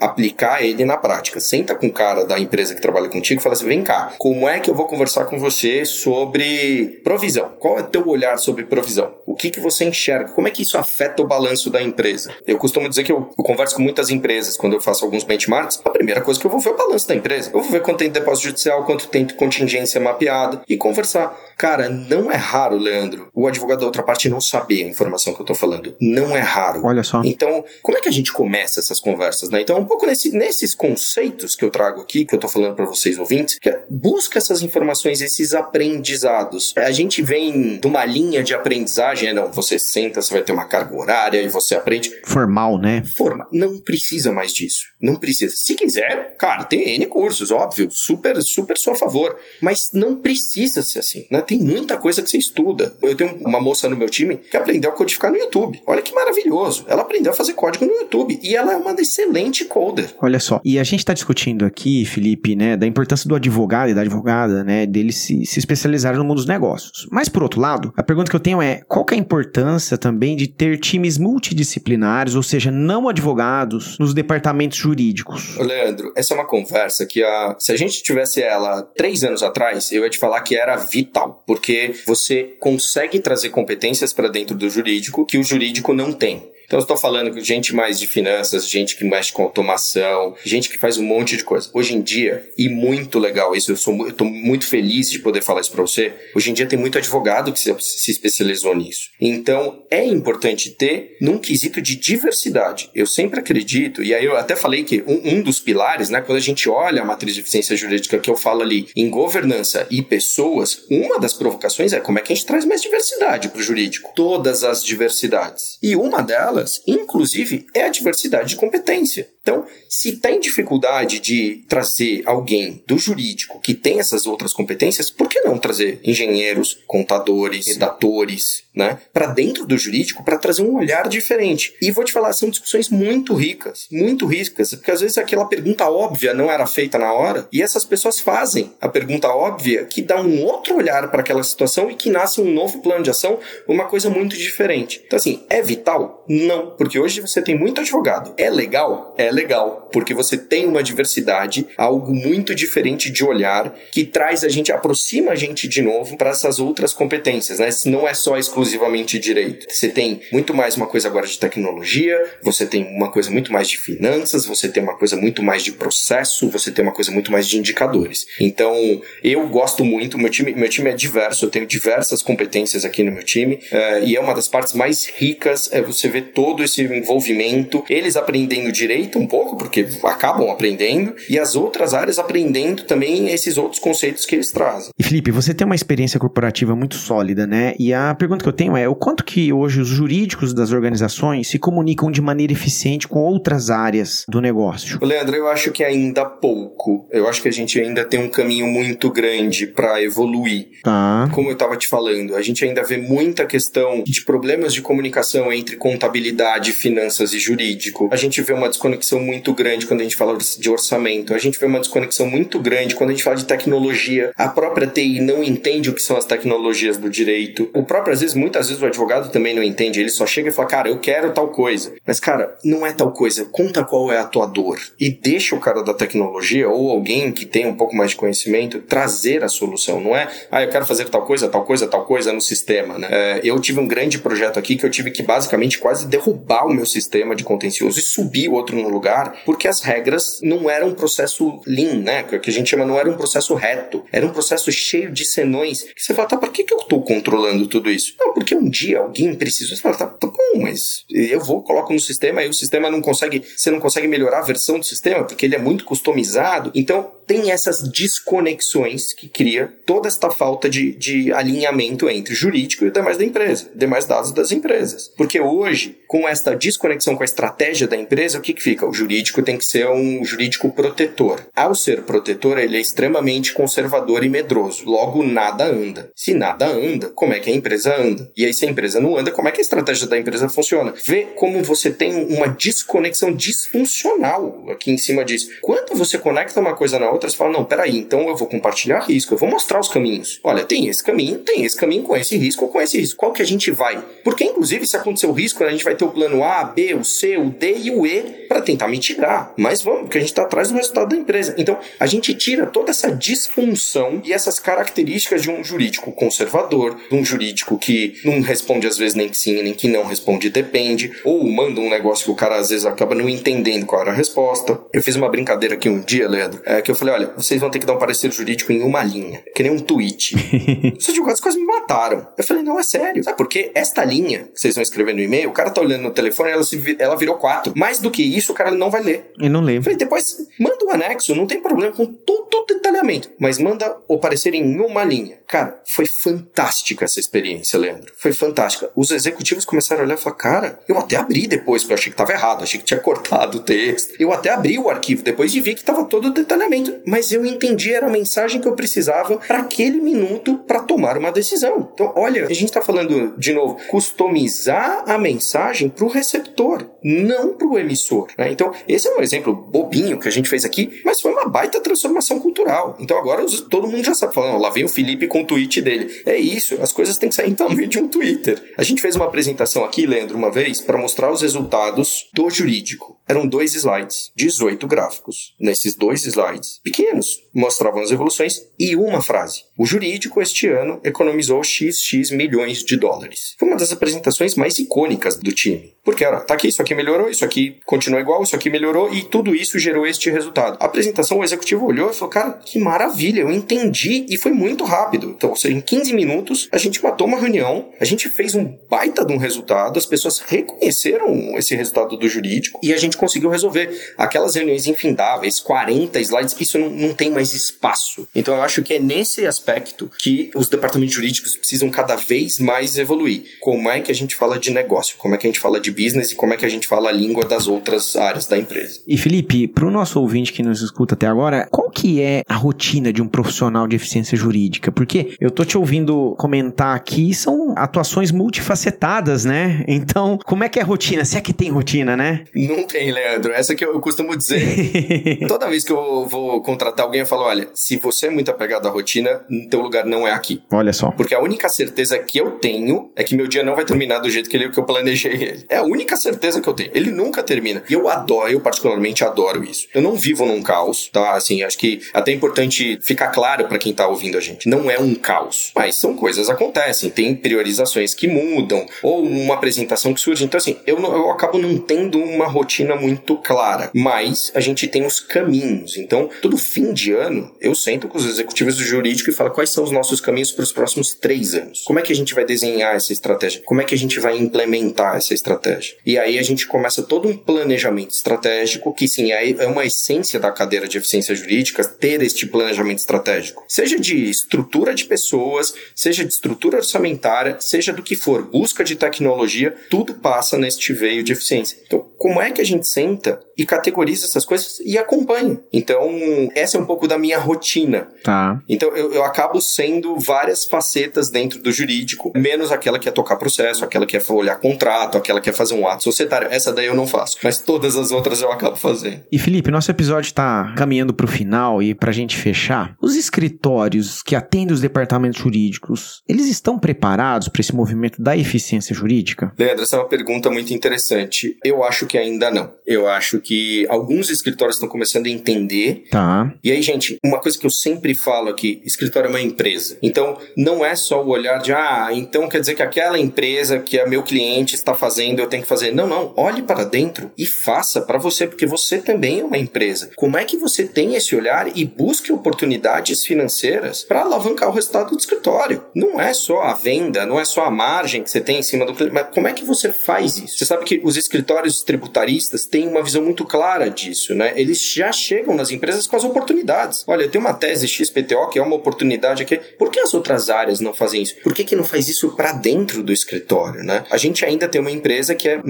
Aplicar 0.00 0.62
ele 0.62 0.84
na 0.84 0.96
prática. 0.96 1.40
Senta 1.40 1.74
com 1.74 1.86
o 1.86 1.92
cara 1.92 2.24
da 2.24 2.38
empresa 2.38 2.74
que 2.74 2.80
trabalha 2.80 3.08
contigo 3.08 3.40
e 3.40 3.42
fala 3.42 3.54
assim: 3.54 3.66
vem 3.66 3.82
cá, 3.82 4.12
como 4.18 4.48
é 4.48 4.60
que 4.60 4.70
eu 4.70 4.74
vou 4.74 4.86
conversar 4.86 5.24
com 5.26 5.38
você 5.38 5.84
sobre 5.84 7.00
provisão? 7.02 7.50
Qual 7.58 7.78
é 7.78 7.82
teu 7.82 8.06
olhar 8.08 8.38
sobre 8.38 8.64
provisão? 8.64 9.14
O 9.26 9.34
que, 9.34 9.50
que 9.50 9.60
você 9.60 9.84
enxerga? 9.84 10.32
Como 10.32 10.48
é 10.48 10.50
que 10.50 10.62
isso 10.62 10.78
afeta 10.78 11.22
o 11.22 11.26
balanço 11.26 11.70
da 11.70 11.82
empresa? 11.82 12.32
Eu 12.46 12.58
costumo 12.58 12.88
dizer 12.88 13.04
que 13.04 13.12
eu, 13.12 13.30
eu 13.36 13.44
converso 13.44 13.76
com 13.76 13.82
muitas 13.82 14.10
empresas 14.10 14.56
quando 14.56 14.74
eu 14.74 14.80
faço 14.80 15.04
alguns 15.04 15.24
benchmarks. 15.24 15.80
A 15.84 15.90
primeira 15.90 16.20
coisa 16.20 16.38
que 16.38 16.46
eu 16.46 16.50
vou 16.50 16.60
ver 16.60 16.70
é 16.70 16.72
o 16.72 16.76
balanço 16.76 17.08
da 17.08 17.14
empresa. 17.14 17.50
Eu 17.52 17.60
vou 17.60 17.70
ver 17.70 17.82
quanto 17.82 17.98
tem 17.98 18.10
depósito 18.10 18.48
judicial, 18.48 18.84
quanto 18.84 19.08
tem 19.08 19.26
contingência 19.28 20.00
mapeada 20.00 20.62
e 20.68 20.76
conversar. 20.76 21.36
Cara, 21.60 21.90
não 21.90 22.32
é 22.32 22.36
raro, 22.36 22.78
Leandro, 22.78 23.28
o 23.34 23.46
advogado 23.46 23.80
da 23.80 23.84
outra 23.84 24.02
parte 24.02 24.30
não 24.30 24.40
saber 24.40 24.82
a 24.82 24.88
informação 24.88 25.34
que 25.34 25.42
eu 25.42 25.44
tô 25.44 25.54
falando. 25.54 25.94
Não 26.00 26.34
é 26.34 26.40
raro. 26.40 26.80
Olha 26.86 27.02
só. 27.02 27.20
Então, 27.22 27.62
como 27.82 27.98
é 27.98 28.00
que 28.00 28.08
a 28.08 28.12
gente 28.12 28.32
começa 28.32 28.80
essas 28.80 28.98
conversas, 28.98 29.50
né? 29.50 29.60
Então, 29.60 29.78
um 29.78 29.84
pouco 29.84 30.06
nesse, 30.06 30.30
nesses 30.30 30.74
conceitos 30.74 31.54
que 31.54 31.62
eu 31.62 31.68
trago 31.68 32.00
aqui, 32.00 32.24
que 32.24 32.34
eu 32.34 32.38
tô 32.38 32.48
falando 32.48 32.74
para 32.74 32.86
vocês 32.86 33.18
ouvintes, 33.18 33.58
que 33.58 33.68
é, 33.68 33.84
busca 33.90 34.38
essas 34.38 34.62
informações, 34.62 35.20
esses 35.20 35.52
aprendizados. 35.52 36.72
A 36.78 36.92
gente 36.92 37.20
vem 37.20 37.78
de 37.78 37.86
uma 37.86 38.06
linha 38.06 38.42
de 38.42 38.54
aprendizagem, 38.54 39.28
é, 39.28 39.34
não, 39.34 39.52
você 39.52 39.78
senta, 39.78 40.22
você 40.22 40.32
vai 40.32 40.42
ter 40.42 40.52
uma 40.52 40.64
carga 40.64 40.96
horária 40.96 41.42
e 41.42 41.48
você 41.50 41.74
aprende. 41.74 42.10
Formal, 42.24 42.78
né? 42.78 43.02
Forma. 43.18 43.46
Não 43.52 43.78
precisa 43.78 44.32
mais 44.32 44.54
disso. 44.54 44.84
Não 44.98 45.16
precisa. 45.16 45.54
Se 45.54 45.74
quiser, 45.74 46.36
cara, 46.38 46.64
tem 46.64 46.94
N 46.94 47.04
cursos, 47.04 47.50
óbvio, 47.50 47.90
super, 47.90 48.42
super 48.42 48.78
sou 48.78 48.94
a 48.94 48.96
favor. 48.96 49.36
Mas 49.60 49.90
não 49.92 50.16
precisa 50.16 50.82
ser 50.82 51.00
assim, 51.00 51.26
né? 51.30 51.44
Tem 51.50 51.58
muita 51.58 51.96
coisa 51.96 52.22
que 52.22 52.30
você 52.30 52.38
estuda. 52.38 52.94
Eu 53.02 53.16
tenho 53.16 53.36
uma 53.44 53.60
moça 53.60 53.88
no 53.88 53.96
meu 53.96 54.08
time 54.08 54.36
que 54.36 54.56
aprendeu 54.56 54.88
a 54.88 54.94
codificar 54.94 55.32
no 55.32 55.36
YouTube. 55.36 55.82
Olha 55.84 56.00
que 56.00 56.14
maravilhoso. 56.14 56.84
Ela 56.86 57.02
aprendeu 57.02 57.32
a 57.32 57.34
fazer 57.34 57.54
código 57.54 57.84
no 57.84 57.92
YouTube 57.92 58.38
e 58.40 58.54
ela 58.54 58.72
é 58.72 58.76
uma 58.76 58.92
excelente 58.92 59.64
coder. 59.64 60.14
Olha 60.22 60.38
só. 60.38 60.60
E 60.64 60.78
a 60.78 60.84
gente 60.84 61.00
está 61.00 61.12
discutindo 61.12 61.64
aqui, 61.64 62.04
Felipe, 62.04 62.54
né, 62.54 62.76
da 62.76 62.86
importância 62.86 63.28
do 63.28 63.34
advogado 63.34 63.90
e 63.90 63.94
da 63.94 64.02
advogada, 64.02 64.62
né, 64.62 64.86
deles 64.86 65.16
se, 65.16 65.44
se 65.44 65.58
especializarem 65.58 66.18
no 66.18 66.24
mundo 66.24 66.36
dos 66.36 66.46
negócios. 66.46 67.08
Mas 67.10 67.28
por 67.28 67.42
outro 67.42 67.60
lado, 67.60 67.92
a 67.96 68.02
pergunta 68.04 68.30
que 68.30 68.36
eu 68.36 68.40
tenho 68.40 68.62
é: 68.62 68.82
qual 68.86 69.04
é 69.10 69.14
a 69.14 69.18
importância 69.18 69.98
também 69.98 70.36
de 70.36 70.46
ter 70.46 70.78
times 70.78 71.18
multidisciplinares, 71.18 72.36
ou 72.36 72.44
seja, 72.44 72.70
não 72.70 73.08
advogados, 73.08 73.98
nos 73.98 74.14
departamentos 74.14 74.78
jurídicos? 74.78 75.56
Leandro, 75.56 76.12
essa 76.16 76.32
é 76.32 76.36
uma 76.36 76.46
conversa 76.46 77.04
que 77.04 77.24
a, 77.24 77.56
se 77.58 77.72
a 77.72 77.76
gente 77.76 78.04
tivesse 78.04 78.40
ela 78.40 78.82
três 78.96 79.24
anos 79.24 79.42
atrás, 79.42 79.90
eu 79.90 80.04
ia 80.04 80.10
te 80.10 80.18
falar 80.18 80.42
que 80.42 80.54
era 80.54 80.76
vital 80.76 81.39
porque 81.46 81.94
você 82.06 82.54
consegue 82.58 83.18
trazer 83.20 83.50
competências 83.50 84.12
para 84.12 84.28
dentro 84.28 84.56
do 84.56 84.68
jurídico 84.68 85.26
que 85.26 85.38
o 85.38 85.44
jurídico 85.44 85.92
não 85.92 86.12
tem. 86.12 86.50
Então, 86.70 86.78
eu 86.78 86.82
estou 86.82 86.96
falando 86.96 87.32
com 87.32 87.40
gente 87.40 87.74
mais 87.74 87.98
de 87.98 88.06
finanças, 88.06 88.68
gente 88.68 88.94
que 88.94 89.04
mexe 89.04 89.32
com 89.32 89.42
automação, 89.42 90.36
gente 90.44 90.70
que 90.70 90.78
faz 90.78 90.96
um 90.98 91.02
monte 91.02 91.36
de 91.36 91.42
coisa. 91.42 91.68
Hoje 91.74 91.96
em 91.96 92.00
dia, 92.00 92.48
e 92.56 92.68
muito 92.68 93.18
legal 93.18 93.56
isso, 93.56 93.72
eu 93.72 93.76
sou 93.76 94.06
eu 94.06 94.12
tô 94.12 94.24
muito 94.24 94.64
feliz 94.68 95.10
de 95.10 95.18
poder 95.18 95.42
falar 95.42 95.62
isso 95.62 95.72
para 95.72 95.82
você. 95.82 96.12
Hoje 96.32 96.48
em 96.48 96.54
dia 96.54 96.66
tem 96.66 96.78
muito 96.78 96.96
advogado 96.96 97.52
que 97.52 97.58
se, 97.58 97.74
se 97.80 98.12
especializou 98.12 98.72
nisso. 98.76 99.08
Então, 99.20 99.82
é 99.90 100.04
importante 100.04 100.70
ter 100.70 101.16
num 101.20 101.38
quesito 101.38 101.82
de 101.82 101.96
diversidade. 101.96 102.88
Eu 102.94 103.04
sempre 103.04 103.40
acredito, 103.40 104.00
e 104.00 104.14
aí 104.14 104.24
eu 104.24 104.36
até 104.36 104.54
falei 104.54 104.84
que 104.84 105.02
um, 105.08 105.38
um 105.38 105.42
dos 105.42 105.58
pilares, 105.58 106.08
né, 106.08 106.20
quando 106.20 106.38
a 106.38 106.40
gente 106.40 106.68
olha 106.68 107.02
a 107.02 107.04
matriz 107.04 107.34
de 107.34 107.40
eficiência 107.40 107.76
jurídica 107.76 108.16
que 108.20 108.30
eu 108.30 108.36
falo 108.36 108.62
ali 108.62 108.86
em 108.94 109.10
governança 109.10 109.88
e 109.90 110.02
pessoas, 110.02 110.84
uma 110.88 111.18
das 111.18 111.34
provocações 111.34 111.92
é 111.92 111.98
como 111.98 112.20
é 112.20 112.22
que 112.22 112.32
a 112.32 112.36
gente 112.36 112.46
traz 112.46 112.64
mais 112.64 112.80
diversidade 112.80 113.48
para 113.48 113.58
o 113.58 113.62
jurídico. 113.62 114.12
Todas 114.14 114.62
as 114.62 114.84
diversidades. 114.84 115.76
E 115.82 115.96
uma 115.96 116.22
delas 116.22 116.59
inclusive, 116.86 117.66
é 117.74 117.84
a 117.84 117.88
diversidade 117.88 118.50
de 118.50 118.56
competência. 118.56 119.28
Então, 119.42 119.64
se 119.88 120.16
tem 120.16 120.38
dificuldade 120.38 121.18
de 121.18 121.64
trazer 121.68 122.22
alguém 122.26 122.84
do 122.86 122.98
jurídico 122.98 123.58
que 123.60 123.74
tem 123.74 123.98
essas 123.98 124.26
outras 124.26 124.52
competências, 124.52 125.10
por 125.10 125.28
que 125.28 125.40
não 125.40 125.58
trazer 125.58 125.98
engenheiros, 126.04 126.78
contadores, 126.86 127.66
redatores, 127.66 128.64
né, 128.74 128.98
para 129.12 129.26
dentro 129.26 129.66
do 129.66 129.76
jurídico 129.76 130.22
para 130.22 130.38
trazer 130.38 130.62
um 130.62 130.76
olhar 130.76 131.08
diferente? 131.08 131.74
E 131.80 131.90
vou 131.90 132.04
te 132.04 132.12
falar, 132.12 132.32
são 132.34 132.50
discussões 132.50 132.90
muito 132.90 133.34
ricas, 133.34 133.88
muito 133.90 134.26
ricas, 134.26 134.74
porque 134.74 134.90
às 134.90 135.00
vezes 135.00 135.16
aquela 135.16 135.46
pergunta 135.46 135.88
óbvia 135.90 136.34
não 136.34 136.50
era 136.50 136.66
feita 136.66 136.98
na 136.98 137.12
hora 137.12 137.48
e 137.50 137.62
essas 137.62 137.84
pessoas 137.84 138.20
fazem 138.20 138.72
a 138.80 138.88
pergunta 138.88 139.28
óbvia 139.28 139.84
que 139.84 140.02
dá 140.02 140.20
um 140.20 140.44
outro 140.44 140.76
olhar 140.76 141.10
para 141.10 141.20
aquela 141.20 141.42
situação 141.42 141.90
e 141.90 141.94
que 141.94 142.10
nasce 142.10 142.40
um 142.40 142.52
novo 142.52 142.80
plano 142.82 143.02
de 143.02 143.10
ação, 143.10 143.38
uma 143.66 143.86
coisa 143.86 144.10
muito 144.10 144.36
diferente. 144.36 145.02
Então, 145.06 145.16
assim, 145.16 145.44
é 145.48 145.62
vital? 145.62 146.24
Não, 146.28 146.49
porque 146.76 146.98
hoje 146.98 147.20
você 147.20 147.40
tem 147.42 147.58
muito 147.58 147.80
advogado. 147.80 148.34
É 148.36 148.50
legal? 148.50 149.14
É 149.16 149.30
legal, 149.30 149.88
porque 149.92 150.14
você 150.14 150.36
tem 150.36 150.66
uma 150.66 150.82
diversidade, 150.82 151.66
algo 151.76 152.14
muito 152.14 152.54
diferente 152.54 153.10
de 153.10 153.24
olhar, 153.24 153.74
que 153.90 154.04
traz 154.04 154.44
a 154.44 154.48
gente, 154.48 154.72
aproxima 154.72 155.32
a 155.32 155.34
gente 155.34 155.68
de 155.68 155.82
novo 155.82 156.16
para 156.16 156.30
essas 156.30 156.58
outras 156.58 156.92
competências, 156.92 157.58
né? 157.58 157.68
Não 157.86 158.06
é 158.06 158.14
só 158.14 158.36
exclusivamente 158.36 159.18
direito. 159.18 159.66
Você 159.68 159.88
tem 159.88 160.20
muito 160.32 160.54
mais 160.54 160.76
uma 160.76 160.86
coisa 160.86 161.08
agora 161.08 161.26
de 161.26 161.38
tecnologia, 161.38 162.18
você 162.42 162.66
tem 162.66 162.84
uma 162.84 163.10
coisa 163.10 163.30
muito 163.30 163.52
mais 163.52 163.68
de 163.68 163.78
finanças, 163.78 164.46
você 164.46 164.68
tem 164.68 164.82
uma 164.82 164.96
coisa 164.96 165.16
muito 165.16 165.42
mais 165.42 165.62
de 165.62 165.72
processo, 165.72 166.48
você 166.48 166.70
tem 166.70 166.84
uma 166.84 166.92
coisa 166.92 167.10
muito 167.10 167.30
mais 167.32 167.48
de 167.48 167.58
indicadores. 167.58 168.26
Então, 168.38 168.74
eu 169.22 169.46
gosto 169.48 169.84
muito, 169.84 170.18
meu 170.18 170.30
time, 170.30 170.54
meu 170.54 170.68
time 170.68 170.90
é 170.90 170.94
diverso, 170.94 171.44
eu 171.44 171.50
tenho 171.50 171.66
diversas 171.66 172.22
competências 172.22 172.84
aqui 172.84 173.02
no 173.02 173.12
meu 173.12 173.22
time, 173.22 173.56
uh, 173.56 174.04
e 174.04 174.16
é 174.16 174.20
uma 174.20 174.34
das 174.34 174.48
partes 174.48 174.74
mais 174.74 175.06
ricas, 175.06 175.72
é 175.72 175.80
você 175.80 176.08
ver 176.08 176.32
todo 176.40 176.64
esse 176.64 176.82
envolvimento, 176.82 177.84
eles 177.86 178.16
aprendendo 178.16 178.72
direito 178.72 179.18
um 179.18 179.26
pouco, 179.26 179.58
porque 179.58 179.86
acabam 180.02 180.48
aprendendo, 180.48 181.14
e 181.28 181.38
as 181.38 181.54
outras 181.54 181.92
áreas 181.92 182.18
aprendendo 182.18 182.84
também 182.84 183.28
esses 183.28 183.58
outros 183.58 183.78
conceitos 183.78 184.24
que 184.24 184.36
eles 184.36 184.50
trazem. 184.50 184.88
E 184.98 185.02
Felipe, 185.02 185.30
você 185.30 185.52
tem 185.52 185.66
uma 185.66 185.74
experiência 185.74 186.18
corporativa 186.18 186.74
muito 186.74 186.94
sólida, 186.94 187.46
né? 187.46 187.74
E 187.78 187.92
a 187.92 188.14
pergunta 188.14 188.42
que 188.42 188.48
eu 188.48 188.54
tenho 188.54 188.74
é: 188.74 188.88
o 188.88 188.94
quanto 188.94 189.22
que 189.22 189.52
hoje 189.52 189.82
os 189.82 189.88
jurídicos 189.88 190.54
das 190.54 190.72
organizações 190.72 191.46
se 191.46 191.58
comunicam 191.58 192.10
de 192.10 192.22
maneira 192.22 192.54
eficiente 192.54 193.06
com 193.06 193.18
outras 193.18 193.68
áreas 193.68 194.24
do 194.26 194.40
negócio? 194.40 194.98
Leandro, 195.02 195.36
eu 195.36 195.46
acho 195.46 195.70
que 195.70 195.84
ainda 195.84 196.24
pouco. 196.24 197.06
Eu 197.10 197.28
acho 197.28 197.42
que 197.42 197.48
a 197.48 197.52
gente 197.52 197.78
ainda 197.78 198.02
tem 198.02 198.18
um 198.18 198.30
caminho 198.30 198.66
muito 198.66 199.10
grande 199.10 199.66
para 199.66 200.02
evoluir. 200.02 200.68
Tá. 200.82 201.28
Como 201.34 201.50
eu 201.50 201.52
estava 201.52 201.76
te 201.76 201.86
falando, 201.86 202.34
a 202.34 202.40
gente 202.40 202.64
ainda 202.64 202.82
vê 202.82 202.96
muita 202.96 203.44
questão 203.44 204.02
de 204.02 204.24
problemas 204.24 204.72
de 204.72 204.80
comunicação 204.80 205.52
entre 205.52 205.76
contabilidade, 205.76 206.29
finanças 206.72 207.32
e 207.32 207.38
jurídico. 207.38 208.08
A 208.12 208.16
gente 208.16 208.40
vê 208.42 208.52
uma 208.52 208.68
desconexão 208.68 208.90
desconexão 209.00 209.20
muito 209.20 209.52
grande 209.52 209.86
quando 209.86 210.00
a 210.00 210.02
gente 210.02 210.16
fala 210.16 210.36
de 210.36 210.70
orçamento. 210.70 211.34
A 211.34 211.38
gente 211.38 211.58
vê 211.58 211.66
uma 211.66 211.78
desconexão 211.78 212.26
muito 212.26 212.58
grande 212.58 212.94
quando 212.94 213.10
a 213.10 213.12
gente 213.12 213.22
fala 213.22 213.36
de 213.36 213.44
tecnologia. 213.44 214.32
A 214.36 214.48
própria 214.48 214.86
TI 214.86 215.20
não 215.20 215.42
entende 215.42 215.90
o 215.90 215.94
que 215.94 216.02
são 216.02 216.16
as 216.16 216.24
tecnologias 216.24 216.96
do 216.96 217.08
direito. 217.08 217.70
O 217.74 217.82
próprio, 217.82 218.12
às 218.12 218.20
vezes, 218.20 218.34
muitas 218.34 218.68
vezes 218.68 218.82
o 218.82 218.86
advogado 218.86 219.30
também 219.30 219.54
não 219.54 219.62
entende. 219.62 220.00
Ele 220.00 220.08
só 220.08 220.26
chega 220.26 220.48
e 220.48 220.52
fala, 220.52 220.68
cara, 220.68 220.88
eu 220.88 220.98
quero 220.98 221.32
tal 221.32 221.48
coisa. 221.48 221.92
Mas, 222.06 222.20
cara, 222.20 222.56
não 222.64 222.86
é 222.86 222.92
tal 222.92 223.12
coisa. 223.12 223.44
Conta 223.46 223.84
qual 223.84 224.12
é 224.12 224.18
a 224.18 224.24
tua 224.24 224.46
dor. 224.46 224.78
E 224.98 225.10
deixa 225.10 225.54
o 225.54 225.60
cara 225.60 225.82
da 225.82 225.94
tecnologia 225.94 226.68
ou 226.68 226.90
alguém 226.90 227.32
que 227.32 227.46
tem 227.46 227.66
um 227.66 227.74
pouco 227.74 227.96
mais 227.96 228.10
de 228.10 228.16
conhecimento 228.16 228.80
trazer 228.80 229.42
a 229.44 229.48
solução. 229.48 230.00
Não 230.00 230.16
é, 230.16 230.28
ah, 230.50 230.62
eu 230.62 230.68
quero 230.68 230.86
fazer 230.86 231.08
tal 231.08 231.22
coisa, 231.22 231.48
tal 231.48 231.64
coisa, 231.64 231.86
tal 231.86 232.04
coisa 232.04 232.32
no 232.32 232.40
sistema, 232.40 232.98
né? 232.98 233.08
É, 233.10 233.40
eu 233.42 233.58
tive 233.60 233.80
um 233.80 233.86
grande 233.86 234.18
projeto 234.18 234.58
aqui 234.58 234.76
que 234.76 234.84
eu 234.84 234.90
tive 234.90 235.10
que 235.10 235.22
basicamente 235.22 235.78
quase 235.78 236.06
derrubar 236.10 236.66
o 236.66 236.74
meu 236.74 236.84
sistema 236.84 237.34
de 237.34 237.44
contencioso 237.44 237.98
e 237.98 238.02
subir 238.02 238.48
o 238.48 238.54
outro 238.54 238.76
no 238.76 238.88
lugar 238.88 239.42
porque 239.44 239.68
as 239.68 239.80
regras 239.80 240.40
não 240.42 240.68
eram 240.68 240.88
um 240.88 240.94
processo 240.94 241.60
lean, 241.66 242.00
né? 242.00 242.22
Que 242.22 242.50
a 242.50 242.52
gente 242.52 242.70
chama, 242.70 242.84
não 242.84 242.98
era 242.98 243.10
um 243.10 243.16
processo 243.16 243.54
reto, 243.54 244.04
era 244.12 244.26
um 244.26 244.30
processo 244.30 244.70
cheio 244.72 245.10
de 245.10 245.24
senões. 245.24 245.82
Que 245.82 246.02
você 246.02 246.14
fala, 246.14 246.28
tá, 246.28 246.36
por 246.36 246.50
que, 246.50 246.64
que 246.64 246.74
eu 246.74 246.78
tô 246.78 247.00
controlando 247.00 247.66
tudo 247.66 247.90
isso? 247.90 248.14
Não, 248.18 248.34
porque 248.34 248.54
um 248.54 248.68
dia 248.68 248.98
alguém 248.98 249.34
precisou. 249.34 249.76
Você 249.76 249.82
fala, 249.82 249.96
tá, 249.96 250.06
tá 250.06 250.26
bom, 250.26 250.60
mas 250.60 251.04
eu 251.10 251.40
vou, 251.40 251.62
coloco 251.62 251.92
no 251.92 252.00
sistema, 252.00 252.42
e 252.42 252.48
o 252.48 252.54
sistema 252.54 252.90
não 252.90 253.00
consegue, 253.00 253.42
você 253.56 253.70
não 253.70 253.80
consegue 253.80 254.08
melhorar 254.08 254.38
a 254.38 254.44
versão 254.44 254.78
do 254.78 254.84
sistema, 254.84 255.24
porque 255.24 255.46
ele 255.46 255.54
é 255.54 255.58
muito 255.58 255.84
customizado. 255.84 256.70
Então, 256.74 257.12
tem 257.30 257.52
essas 257.52 257.82
desconexões 257.82 259.12
que 259.12 259.28
cria 259.28 259.72
toda 259.86 260.08
esta 260.08 260.30
falta 260.30 260.68
de, 260.68 260.92
de 260.96 261.32
alinhamento 261.32 262.08
entre 262.08 262.34
o 262.34 262.36
jurídico 262.36 262.84
e 262.84 262.88
o 262.88 262.92
demais 262.92 263.16
da 263.16 263.24
empresa, 263.24 263.70
demais 263.72 264.04
dados 264.04 264.32
das 264.32 264.50
empresas. 264.50 265.08
Porque 265.16 265.40
hoje, 265.40 265.96
com 266.10 266.28
esta 266.28 266.56
desconexão 266.56 267.14
com 267.14 267.22
a 267.22 267.24
estratégia 267.24 267.86
da 267.86 267.96
empresa, 267.96 268.38
o 268.38 268.40
que, 268.40 268.52
que 268.52 268.60
fica? 268.60 268.84
O 268.84 268.92
jurídico 268.92 269.44
tem 269.44 269.56
que 269.56 269.64
ser 269.64 269.88
um 269.88 270.24
jurídico 270.24 270.68
protetor. 270.72 271.46
Ao 271.54 271.72
ser 271.72 272.02
protetor, 272.02 272.58
ele 272.58 272.76
é 272.76 272.80
extremamente 272.80 273.52
conservador 273.52 274.24
e 274.24 274.28
medroso. 274.28 274.82
Logo, 274.86 275.22
nada 275.22 275.66
anda. 275.66 276.10
Se 276.16 276.34
nada 276.34 276.66
anda, 276.66 277.10
como 277.10 277.32
é 277.32 277.38
que 277.38 277.48
a 277.48 277.54
empresa 277.54 277.94
anda? 277.96 278.28
E 278.36 278.44
aí, 278.44 278.52
se 278.52 278.66
a 278.66 278.68
empresa 278.68 278.98
não 278.98 279.16
anda, 279.16 279.30
como 279.30 279.46
é 279.46 279.52
que 279.52 279.60
a 279.60 279.62
estratégia 279.62 280.08
da 280.08 280.18
empresa 280.18 280.48
funciona? 280.48 280.92
Vê 281.04 281.28
como 281.36 281.62
você 281.62 281.92
tem 281.92 282.12
uma 282.24 282.48
desconexão 282.48 283.32
disfuncional 283.32 284.68
aqui 284.68 284.90
em 284.90 284.98
cima 284.98 285.24
disso. 285.24 285.48
Quando 285.62 285.96
você 285.96 286.18
conecta 286.18 286.58
uma 286.58 286.74
coisa 286.74 286.98
na 286.98 287.08
outra, 287.08 287.30
você 287.30 287.36
fala, 287.36 287.52
não, 287.52 287.64
peraí, 287.64 287.96
então 287.96 288.28
eu 288.28 288.36
vou 288.36 288.48
compartilhar 288.48 288.98
risco, 289.06 289.34
eu 289.34 289.38
vou 289.38 289.48
mostrar 289.48 289.78
os 289.78 289.86
caminhos. 289.86 290.40
Olha, 290.42 290.64
tem 290.64 290.88
esse 290.88 291.04
caminho, 291.04 291.38
tem 291.38 291.64
esse 291.64 291.76
caminho 291.76 292.02
com 292.02 292.16
esse 292.16 292.36
risco 292.36 292.64
ou 292.64 292.70
com 292.72 292.80
esse 292.80 292.98
risco. 292.98 293.16
Qual 293.16 293.32
que 293.32 293.42
a 293.42 293.46
gente 293.46 293.70
vai? 293.70 294.04
Porque, 294.24 294.42
inclusive, 294.42 294.84
se 294.88 294.96
acontecer 294.96 295.28
o 295.28 295.32
risco, 295.32 295.62
a 295.62 295.70
gente 295.70 295.84
vai 295.84 295.99
ter 296.00 296.04
o 296.04 296.08
plano 296.08 296.42
A, 296.42 296.64
B, 296.64 296.94
o 296.94 297.04
C, 297.04 297.36
o 297.36 297.50
D 297.50 297.76
e 297.76 297.90
o 297.90 298.06
E 298.06 298.46
para 298.48 298.60
tentar 298.60 298.88
mitigar. 298.88 299.52
Mas 299.56 299.82
vamos, 299.82 300.02
porque 300.02 300.18
a 300.18 300.20
gente 300.20 300.30
está 300.30 300.42
atrás 300.42 300.70
do 300.70 300.74
resultado 300.74 301.10
da 301.10 301.16
empresa. 301.16 301.54
Então, 301.58 301.78
a 301.98 302.06
gente 302.06 302.34
tira 302.34 302.66
toda 302.66 302.90
essa 302.90 303.10
disfunção 303.12 304.22
e 304.24 304.32
essas 304.32 304.58
características 304.58 305.42
de 305.42 305.50
um 305.50 305.62
jurídico 305.62 306.10
conservador, 306.12 306.96
de 307.08 307.14
um 307.14 307.24
jurídico 307.24 307.78
que 307.78 308.18
não 308.24 308.40
responde 308.40 308.86
às 308.86 308.96
vezes 308.96 309.14
nem 309.14 309.28
que 309.28 309.36
sim, 309.36 309.62
nem 309.62 309.74
que 309.74 309.88
não 309.88 310.04
responde, 310.04 310.48
depende, 310.48 311.12
ou 311.24 311.44
manda 311.44 311.80
um 311.80 311.90
negócio 311.90 312.24
que 312.24 312.30
o 312.30 312.34
cara 312.34 312.56
às 312.56 312.70
vezes 312.70 312.86
acaba 312.86 313.14
não 313.14 313.28
entendendo 313.28 313.86
qual 313.86 314.00
era 314.00 314.10
a 314.10 314.14
resposta. 314.14 314.80
Eu 314.92 315.02
fiz 315.02 315.16
uma 315.16 315.28
brincadeira 315.28 315.74
aqui 315.74 315.88
um 315.88 316.00
dia, 316.00 316.28
Leandro, 316.28 316.62
é, 316.64 316.80
que 316.80 316.90
eu 316.90 316.94
falei: 316.94 317.14
olha, 317.14 317.32
vocês 317.36 317.60
vão 317.60 317.70
ter 317.70 317.78
que 317.78 317.86
dar 317.86 317.94
um 317.94 317.98
parecer 317.98 318.32
jurídico 318.32 318.72
em 318.72 318.82
uma 318.82 319.02
linha, 319.02 319.42
que 319.54 319.62
nem 319.62 319.70
um 319.70 319.78
tweet. 319.78 320.34
Os 320.98 321.08
advogados 321.08 321.40
quase 321.40 321.58
me 321.58 321.66
mataram. 321.66 322.26
Eu 322.36 322.44
falei: 322.44 322.62
não, 322.62 322.78
é 322.78 322.82
sério. 322.82 323.22
Sabe 323.22 323.36
por 323.36 323.48
quê? 323.48 323.70
Esta 323.74 324.04
linha 324.04 324.48
que 324.52 324.60
vocês 324.60 324.74
vão 324.74 324.82
escrever 324.82 325.14
no 325.14 325.20
e-mail, 325.20 325.50
o 325.50 325.52
cara 325.52 325.70
tá 325.70 325.80
olhando 325.80 325.89
no 325.98 326.10
telefone, 326.10 326.50
ela, 326.50 326.62
se, 326.62 326.96
ela 326.98 327.16
virou 327.16 327.36
quatro. 327.36 327.72
Mais 327.76 327.98
do 327.98 328.10
que 328.10 328.22
isso, 328.22 328.52
o 328.52 328.54
cara 328.54 328.70
não 328.70 328.90
vai 328.90 329.02
ler. 329.02 329.32
E 329.38 329.48
não 329.48 329.60
lê. 329.60 329.80
Falei: 329.80 329.96
depois 329.96 330.36
manda 330.58 330.84
o 330.84 330.88
um 330.88 330.90
anexo, 330.92 331.34
não 331.34 331.46
tem 331.46 331.60
problema 331.60 331.94
com 331.94 332.06
todo 332.06 332.48
o 332.54 332.66
detalhamento, 332.66 333.30
mas 333.38 333.58
manda 333.58 333.96
o 334.08 334.18
parecer 334.18 334.54
em 334.54 334.80
uma 334.80 335.04
linha. 335.04 335.38
Cara, 335.46 335.80
foi 335.86 336.06
fantástica 336.06 337.04
essa 337.04 337.20
experiência, 337.20 337.78
Leandro. 337.78 338.12
Foi 338.16 338.32
fantástica. 338.32 338.90
Os 338.94 339.10
executivos 339.10 339.64
começaram 339.64 340.02
a 340.02 340.04
olhar 340.04 340.14
e 340.14 340.20
falar: 340.20 340.36
cara, 340.36 340.80
eu 340.88 340.98
até 340.98 341.16
abri 341.16 341.46
depois, 341.46 341.82
porque 341.82 341.92
eu 341.92 341.98
achei 341.98 342.12
que 342.12 342.18
tava 342.18 342.32
errado, 342.32 342.62
achei 342.62 342.78
que 342.78 342.86
tinha 342.86 343.00
cortado 343.00 343.58
o 343.58 343.60
texto. 343.60 344.14
Eu 344.18 344.32
até 344.32 344.50
abri 344.50 344.78
o 344.78 344.88
arquivo 344.88 345.22
depois 345.22 345.54
e 345.54 345.60
vi 345.60 345.74
que 345.74 345.84
tava 345.84 346.04
todo 346.04 346.28
o 346.28 346.32
detalhamento, 346.32 347.00
mas 347.06 347.32
eu 347.32 347.44
entendi 347.44 347.92
era 347.92 348.06
a 348.06 348.10
mensagem 348.10 348.60
que 348.60 348.68
eu 348.68 348.74
precisava 348.74 349.36
para 349.38 349.58
aquele 349.58 350.00
minuto 350.00 350.58
para 350.66 350.80
tomar 350.80 351.16
uma 351.18 351.32
decisão. 351.32 351.90
Então, 351.92 352.12
olha, 352.16 352.46
a 352.46 352.52
gente 352.52 352.72
tá 352.72 352.80
falando 352.80 353.34
de 353.36 353.52
novo, 353.52 353.78
customizar 353.88 355.04
a 355.06 355.18
mensagem 355.18 355.79
para 355.88 356.04
o 356.04 356.08
receptor, 356.08 356.90
não 357.02 357.54
para 357.54 357.66
o 357.66 357.78
emissor. 357.78 358.28
Né? 358.36 358.52
Então, 358.52 358.72
esse 358.88 359.08
é 359.08 359.16
um 359.16 359.20
exemplo 359.20 359.54
bobinho 359.54 360.18
que 360.18 360.28
a 360.28 360.30
gente 360.30 360.48
fez 360.48 360.64
aqui, 360.64 361.00
mas 361.04 361.20
foi 361.20 361.32
uma 361.32 361.48
baita 361.48 361.80
transformação 361.80 362.38
cultural. 362.38 362.96
Então, 362.98 363.18
agora 363.18 363.44
todo 363.68 363.88
mundo 363.88 364.04
já 364.04 364.14
sabe 364.14 364.34
falando, 364.34 364.60
lá 364.60 364.70
vem 364.70 364.84
o 364.84 364.88
Felipe 364.88 365.26
com 365.26 365.42
o 365.42 365.46
tweet 365.46 365.80
dele. 365.80 366.22
É 366.26 366.36
isso, 366.36 366.80
as 366.80 366.92
coisas 366.92 367.16
têm 367.18 367.28
que 367.28 367.34
sair 367.34 367.54
meio 367.74 367.88
de 367.88 367.98
um 367.98 368.08
Twitter. 368.08 368.72
A 368.76 368.82
gente 368.82 369.02
fez 369.02 369.16
uma 369.16 369.26
apresentação 369.26 369.84
aqui, 369.84 370.06
Leandro, 370.06 370.36
uma 370.36 370.50
vez, 370.50 370.80
para 370.80 370.98
mostrar 370.98 371.30
os 371.30 371.42
resultados 371.42 372.28
do 372.32 372.48
jurídico. 372.50 373.18
Eram 373.28 373.46
dois 373.46 373.74
slides, 373.74 374.32
18 374.34 374.86
gráficos. 374.86 375.54
Nesses 375.60 375.94
dois 375.94 376.24
slides, 376.24 376.80
pequenos, 376.82 377.38
mostravam 377.54 378.02
as 378.02 378.10
evoluções 378.10 378.62
e 378.78 378.96
uma 378.96 379.22
frase. 379.22 379.64
O 379.78 379.86
jurídico 379.86 380.40
este 380.40 380.68
ano 380.68 381.00
economizou 381.04 381.62
XX 381.62 382.30
milhões 382.32 382.82
de 382.82 382.96
dólares. 382.96 383.54
Foi 383.58 383.68
uma 383.68 383.76
das 383.76 383.92
apresentações 383.92 384.54
mais 384.54 384.78
icônicas 384.78 385.36
do 385.36 385.52
time. 385.52 385.94
Porque 386.04 386.24
era, 386.24 386.40
tá 386.40 386.54
aqui, 386.54 386.68
isso 386.68 386.82
aqui 386.82 386.89
melhorou, 386.94 387.28
isso 387.28 387.44
aqui 387.44 387.78
continua 387.84 388.20
igual, 388.20 388.42
isso 388.42 388.54
aqui 388.54 388.70
melhorou 388.70 389.12
e 389.12 389.22
tudo 389.22 389.54
isso 389.54 389.78
gerou 389.78 390.06
este 390.06 390.30
resultado. 390.30 390.76
A 390.80 390.86
apresentação, 390.86 391.38
o 391.38 391.44
executivo 391.44 391.86
olhou 391.86 392.10
e 392.10 392.14
falou: 392.14 392.30
Cara, 392.30 392.52
que 392.52 392.78
maravilha, 392.78 393.42
eu 393.42 393.50
entendi 393.50 394.26
e 394.28 394.36
foi 394.36 394.52
muito 394.52 394.84
rápido. 394.84 395.30
Então, 395.36 395.50
ou 395.50 395.56
seja, 395.56 395.76
em 395.76 395.80
15 395.80 396.12
minutos, 396.14 396.68
a 396.72 396.78
gente 396.78 397.02
matou 397.02 397.26
uma 397.26 397.38
reunião, 397.38 397.88
a 398.00 398.04
gente 398.04 398.28
fez 398.28 398.54
um 398.54 398.76
baita 398.88 399.24
de 399.24 399.32
um 399.32 399.38
resultado, 399.38 399.98
as 399.98 400.06
pessoas 400.06 400.38
reconheceram 400.38 401.56
esse 401.56 401.74
resultado 401.74 402.16
do 402.16 402.28
jurídico 402.28 402.80
e 402.82 402.92
a 402.92 402.96
gente 402.96 403.16
conseguiu 403.16 403.50
resolver. 403.50 403.90
Aquelas 404.16 404.54
reuniões 404.54 404.86
infindáveis, 404.86 405.60
40 405.60 406.20
slides, 406.20 406.56
isso 406.60 406.78
não, 406.78 406.90
não 406.90 407.14
tem 407.14 407.30
mais 407.30 407.52
espaço. 407.52 408.28
Então, 408.34 408.56
eu 408.56 408.62
acho 408.62 408.82
que 408.82 408.94
é 408.94 408.98
nesse 408.98 409.46
aspecto 409.46 410.10
que 410.18 410.50
os 410.54 410.68
departamentos 410.68 411.14
jurídicos 411.14 411.56
precisam 411.56 411.90
cada 411.90 412.16
vez 412.16 412.58
mais 412.58 412.98
evoluir. 412.98 413.44
Como 413.60 413.90
é 413.90 414.00
que 414.00 414.10
a 414.10 414.14
gente 414.14 414.34
fala 414.34 414.58
de 414.58 414.70
negócio? 414.70 415.16
Como 415.18 415.34
é 415.34 415.38
que 415.38 415.46
a 415.46 415.50
gente 415.50 415.60
fala 415.60 415.80
de 415.80 415.90
business 415.90 416.32
e 416.32 416.34
como 416.34 416.54
é 416.54 416.56
que 416.56 416.66
a 416.66 416.68
gente 416.68 416.79
fala 416.86 417.08
a 417.08 417.12
língua 417.12 417.44
das 417.44 417.66
outras 417.66 418.16
áreas 418.16 418.46
da 418.46 418.58
empresa? 418.58 419.00
E 419.06 419.16
Felipe, 419.16 419.66
para 419.66 419.86
o 419.86 419.90
nosso 419.90 420.20
ouvinte 420.20 420.52
que 420.52 420.62
nos 420.62 420.82
escuta 420.82 421.14
até 421.14 421.26
agora, 421.26 421.68
qual 421.70 421.90
que 421.90 422.20
é 422.20 422.42
a 422.48 422.54
rotina 422.54 423.12
de 423.12 423.22
um 423.22 423.28
profissional 423.28 423.86
de 423.86 423.96
eficiência 423.96 424.36
jurídica? 424.36 424.92
Porque 424.92 425.34
eu 425.40 425.50
tô 425.50 425.64
te 425.64 425.76
ouvindo 425.76 426.34
comentar 426.38 426.96
aqui, 426.96 427.34
são 427.34 427.74
atuações 427.76 428.30
multifacetadas, 428.30 429.44
né? 429.44 429.84
Então, 429.86 430.38
como 430.44 430.64
é 430.64 430.68
que 430.68 430.78
é 430.78 430.82
a 430.82 430.84
rotina? 430.84 431.24
Se 431.24 431.36
é 431.36 431.40
que 431.40 431.52
tem 431.52 431.70
rotina, 431.70 432.16
né? 432.16 432.44
Não 432.54 432.84
tem, 432.84 433.10
Leandro. 433.12 433.52
Essa 433.52 433.74
que 433.74 433.84
eu 433.84 434.00
costumo 434.00 434.36
dizer. 434.36 435.38
Toda 435.48 435.68
vez 435.68 435.84
que 435.84 435.92
eu 435.92 436.26
vou 436.26 436.62
contratar 436.62 437.04
alguém, 437.04 437.20
eu 437.20 437.26
falo: 437.26 437.42
olha, 437.42 437.68
se 437.74 437.96
você 437.96 438.26
é 438.26 438.30
muito 438.30 438.50
apegado 438.50 438.86
à 438.86 438.90
rotina, 438.90 439.40
teu 439.70 439.80
lugar 439.80 440.04
não 440.04 440.26
é 440.26 440.32
aqui. 440.32 440.62
Olha 440.70 440.92
só. 440.92 441.10
Porque 441.10 441.34
a 441.34 441.40
única 441.40 441.68
certeza 441.68 442.18
que 442.18 442.38
eu 442.38 442.52
tenho 442.52 443.10
é 443.16 443.24
que 443.24 443.36
meu 443.36 443.46
dia 443.46 443.62
não 443.62 443.74
vai 443.74 443.84
terminar 443.84 444.18
do 444.18 444.30
jeito 444.30 444.48
que, 444.48 444.56
ele, 444.56 444.70
que 444.70 444.78
eu 444.78 444.84
planejei 444.84 445.32
ele. 445.32 445.64
É 445.68 445.76
a 445.76 445.82
única 445.82 446.16
certeza 446.16 446.60
que 446.60 446.68
eu 446.68 446.69
tenho. 446.74 446.90
Ele 446.94 447.10
nunca 447.10 447.42
termina. 447.42 447.82
E 447.88 447.92
eu 447.92 448.08
adoro, 448.08 448.50
eu 448.50 448.60
particularmente 448.60 449.24
adoro 449.24 449.64
isso. 449.64 449.86
Eu 449.94 450.02
não 450.02 450.14
vivo 450.14 450.44
num 450.44 450.62
caos, 450.62 451.08
tá? 451.12 451.32
Assim, 451.32 451.62
acho 451.62 451.78
que 451.78 452.00
até 452.12 452.32
é 452.32 452.34
importante 452.34 452.98
ficar 453.02 453.28
claro 453.28 453.66
para 453.66 453.78
quem 453.78 453.92
tá 453.92 454.06
ouvindo 454.06 454.38
a 454.38 454.40
gente. 454.40 454.68
Não 454.68 454.90
é 454.90 454.98
um 454.98 455.14
caos. 455.14 455.72
Mas 455.74 455.96
são 455.96 456.14
coisas 456.14 456.48
acontecem. 456.48 457.10
Tem 457.10 457.34
priorizações 457.34 458.14
que 458.14 458.28
mudam, 458.28 458.86
ou 459.02 459.22
uma 459.22 459.54
apresentação 459.54 460.14
que 460.14 460.20
surge. 460.20 460.44
Então, 460.44 460.58
assim, 460.58 460.76
eu, 460.86 461.00
não, 461.00 461.12
eu 461.12 461.30
acabo 461.30 461.58
não 461.58 461.78
tendo 461.78 462.18
uma 462.18 462.46
rotina 462.46 462.96
muito 462.96 463.36
clara. 463.36 463.90
Mas 463.94 464.50
a 464.54 464.60
gente 464.60 464.86
tem 464.88 465.04
os 465.04 465.20
caminhos. 465.20 465.96
Então, 465.96 466.28
todo 466.40 466.56
fim 466.56 466.92
de 466.92 467.12
ano, 467.12 467.52
eu 467.60 467.74
sento 467.74 468.08
com 468.08 468.18
os 468.18 468.26
executivos 468.26 468.76
do 468.76 468.82
jurídico 468.82 469.30
e 469.30 469.32
falo 469.32 469.50
quais 469.50 469.70
são 469.70 469.84
os 469.84 469.90
nossos 469.90 470.20
caminhos 470.20 470.52
para 470.52 470.62
os 470.62 470.72
próximos 470.72 471.14
três 471.14 471.54
anos. 471.54 471.82
Como 471.84 471.98
é 471.98 472.02
que 472.02 472.12
a 472.12 472.16
gente 472.16 472.34
vai 472.34 472.44
desenhar 472.44 472.94
essa 472.94 473.12
estratégia? 473.12 473.62
Como 473.64 473.80
é 473.80 473.84
que 473.84 473.94
a 473.94 473.98
gente 473.98 474.20
vai 474.20 474.36
implementar 474.38 475.16
essa 475.16 475.34
estratégia? 475.34 475.96
E 476.04 476.18
aí 476.18 476.38
a 476.38 476.42
gente 476.42 476.59
começa 476.66 477.02
todo 477.02 477.28
um 477.28 477.36
planejamento 477.36 478.10
estratégico, 478.10 478.94
que 478.94 479.08
sim, 479.08 479.32
é 479.32 479.66
uma 479.66 479.84
essência 479.84 480.38
da 480.38 480.50
cadeira 480.50 480.86
de 480.86 480.98
eficiência 480.98 481.34
jurídica 481.34 481.84
ter 481.84 482.22
este 482.22 482.46
planejamento 482.46 482.98
estratégico. 482.98 483.64
Seja 483.68 483.98
de 483.98 484.28
estrutura 484.28 484.94
de 484.94 485.04
pessoas, 485.04 485.74
seja 485.94 486.24
de 486.24 486.32
estrutura 486.32 486.78
orçamentária, 486.78 487.56
seja 487.60 487.92
do 487.92 488.02
que 488.02 488.16
for, 488.16 488.42
busca 488.42 488.84
de 488.84 488.96
tecnologia, 488.96 489.74
tudo 489.90 490.14
passa 490.14 490.58
neste 490.58 490.92
veio 490.92 491.22
de 491.22 491.32
eficiência. 491.32 491.78
Então, 491.86 492.06
como 492.18 492.40
é 492.40 492.50
que 492.50 492.60
a 492.60 492.64
gente 492.64 492.86
senta 492.86 493.40
e 493.56 493.64
categoriza 493.64 494.26
essas 494.26 494.44
coisas 494.44 494.80
e 494.80 494.98
acompanha? 494.98 495.58
Então, 495.72 496.10
essa 496.54 496.76
é 496.76 496.80
um 496.80 496.84
pouco 496.84 497.08
da 497.08 497.18
minha 497.18 497.38
rotina. 497.38 498.08
Tá. 498.22 498.60
Então, 498.68 498.94
eu, 498.96 499.12
eu 499.12 499.24
acabo 499.24 499.60
sendo 499.60 500.18
várias 500.18 500.64
facetas 500.64 501.30
dentro 501.30 501.60
do 501.60 501.72
jurídico, 501.72 502.32
menos 502.34 502.70
aquela 502.70 502.98
que 502.98 503.08
é 503.08 503.12
tocar 503.12 503.36
processo, 503.36 503.84
aquela 503.84 504.06
que 504.06 504.16
é 504.16 504.22
olhar 504.28 504.56
contrato, 504.60 505.16
aquela 505.16 505.40
que 505.40 505.48
é 505.48 505.52
fazer 505.52 505.74
um 505.74 505.86
ato 505.86 506.04
societário. 506.04 506.48
Essa 506.50 506.72
daí 506.72 506.86
eu 506.86 506.94
não 506.94 507.06
faço, 507.06 507.36
mas 507.42 507.58
todas 507.58 507.96
as 507.96 508.10
outras 508.10 508.42
eu 508.42 508.50
acabo 508.50 508.76
fazendo. 508.76 509.22
E 509.30 509.38
Felipe, 509.38 509.70
nosso 509.70 509.90
episódio 509.90 510.28
está 510.28 510.74
caminhando 510.76 511.14
para 511.14 511.24
o 511.24 511.28
final 511.28 511.82
e 511.82 511.94
para 511.94 512.10
a 512.10 512.12
gente 512.12 512.36
fechar, 512.36 512.96
os 513.00 513.14
escritórios 513.14 514.22
que 514.22 514.34
atendem 514.34 514.74
os 514.74 514.80
departamentos 514.80 515.40
jurídicos, 515.40 516.22
eles 516.28 516.46
estão 516.46 516.78
preparados 516.78 517.48
para 517.48 517.60
esse 517.60 517.74
movimento 517.74 518.20
da 518.20 518.36
eficiência 518.36 518.94
jurídica? 518.94 519.52
Leandro, 519.58 519.84
essa 519.84 519.96
é 519.96 519.98
uma 520.00 520.08
pergunta 520.08 520.50
muito 520.50 520.74
interessante. 520.74 521.56
Eu 521.64 521.84
acho 521.84 522.06
que 522.06 522.18
ainda 522.18 522.50
não. 522.50 522.72
Eu 522.86 523.08
acho 523.08 523.40
que 523.40 523.86
alguns 523.88 524.30
escritórios 524.30 524.76
estão 524.76 524.88
começando 524.88 525.26
a 525.26 525.30
entender. 525.30 526.04
Tá. 526.10 526.52
E 526.62 526.70
aí, 526.70 526.82
gente, 526.82 527.18
uma 527.24 527.38
coisa 527.38 527.58
que 527.58 527.66
eu 527.66 527.70
sempre 527.70 528.14
falo 528.14 528.48
aqui, 528.48 528.82
escritório 528.84 529.28
é 529.28 529.30
uma 529.30 529.40
empresa. 529.40 529.98
Então, 530.02 530.38
não 530.56 530.84
é 530.84 530.96
só 530.96 531.22
o 531.22 531.28
olhar 531.28 531.58
de, 531.58 531.72
ah, 531.72 532.08
então 532.12 532.48
quer 532.48 532.60
dizer 532.60 532.74
que 532.74 532.82
aquela 532.82 533.18
empresa 533.18 533.78
que 533.78 533.98
é 533.98 534.06
meu 534.06 534.22
cliente 534.22 534.74
está 534.74 534.94
fazendo, 534.94 535.40
eu 535.40 535.46
tenho 535.46 535.62
que 535.62 535.68
fazer. 535.68 535.92
Não, 535.94 536.06
não. 536.06 536.32
Olhe 536.42 536.62
para 536.62 536.84
dentro 536.84 537.30
e 537.36 537.44
faça 537.44 538.00
para 538.00 538.16
você, 538.16 538.46
porque 538.46 538.64
você 538.64 538.96
também 538.96 539.40
é 539.40 539.44
uma 539.44 539.58
empresa. 539.58 540.10
Como 540.16 540.38
é 540.38 540.44
que 540.46 540.56
você 540.56 540.84
tem 540.84 541.14
esse 541.14 541.36
olhar 541.36 541.76
e 541.76 541.84
busque 541.84 542.32
oportunidades 542.32 543.26
financeiras 543.26 544.02
para 544.02 544.22
alavancar 544.22 544.70
o 544.70 544.72
resultado 544.72 545.10
do 545.10 545.18
escritório? 545.18 545.84
Não 545.94 546.18
é 546.18 546.32
só 546.32 546.62
a 546.62 546.72
venda, 546.72 547.26
não 547.26 547.38
é 547.38 547.44
só 547.44 547.66
a 547.66 547.70
margem 547.70 548.22
que 548.22 548.30
você 548.30 548.40
tem 548.40 548.60
em 548.60 548.62
cima 548.62 548.86
do 548.86 548.94
cliente, 548.94 549.12
mas 549.12 549.26
como 549.34 549.48
é 549.48 549.52
que 549.52 549.66
você 549.66 549.92
faz 549.92 550.38
isso? 550.38 550.56
Você 550.56 550.64
sabe 550.64 550.86
que 550.86 551.02
os 551.04 551.18
escritórios 551.18 551.82
tributaristas 551.82 552.64
têm 552.64 552.88
uma 552.88 553.02
visão 553.02 553.22
muito 553.22 553.44
clara 553.44 553.90
disso, 553.90 554.34
né? 554.34 554.54
Eles 554.56 554.82
já 554.94 555.12
chegam 555.12 555.54
nas 555.54 555.70
empresas 555.70 556.06
com 556.06 556.16
as 556.16 556.24
oportunidades. 556.24 557.04
Olha, 557.06 557.24
eu 557.24 557.30
tenho 557.30 557.44
uma 557.44 557.52
tese 557.52 557.86
XPTO 557.86 558.48
que 558.48 558.58
é 558.58 558.62
uma 558.62 558.76
oportunidade 558.76 559.42
aqui. 559.42 559.58
Por 559.78 559.90
que 559.90 560.00
as 560.00 560.14
outras 560.14 560.48
áreas 560.48 560.80
não 560.80 560.94
fazem 560.94 561.20
isso? 561.20 561.36
Por 561.42 561.52
que, 561.52 561.64
que 561.64 561.76
não 561.76 561.84
faz 561.84 562.08
isso 562.08 562.34
para 562.34 562.52
dentro 562.52 563.02
do 563.02 563.12
escritório, 563.12 563.84
né? 563.84 564.04
A 564.10 564.16
gente 564.16 564.42
ainda 564.42 564.66
tem 564.66 564.80
uma 564.80 564.90
empresa 564.90 565.34
que 565.34 565.46
é 565.46 565.60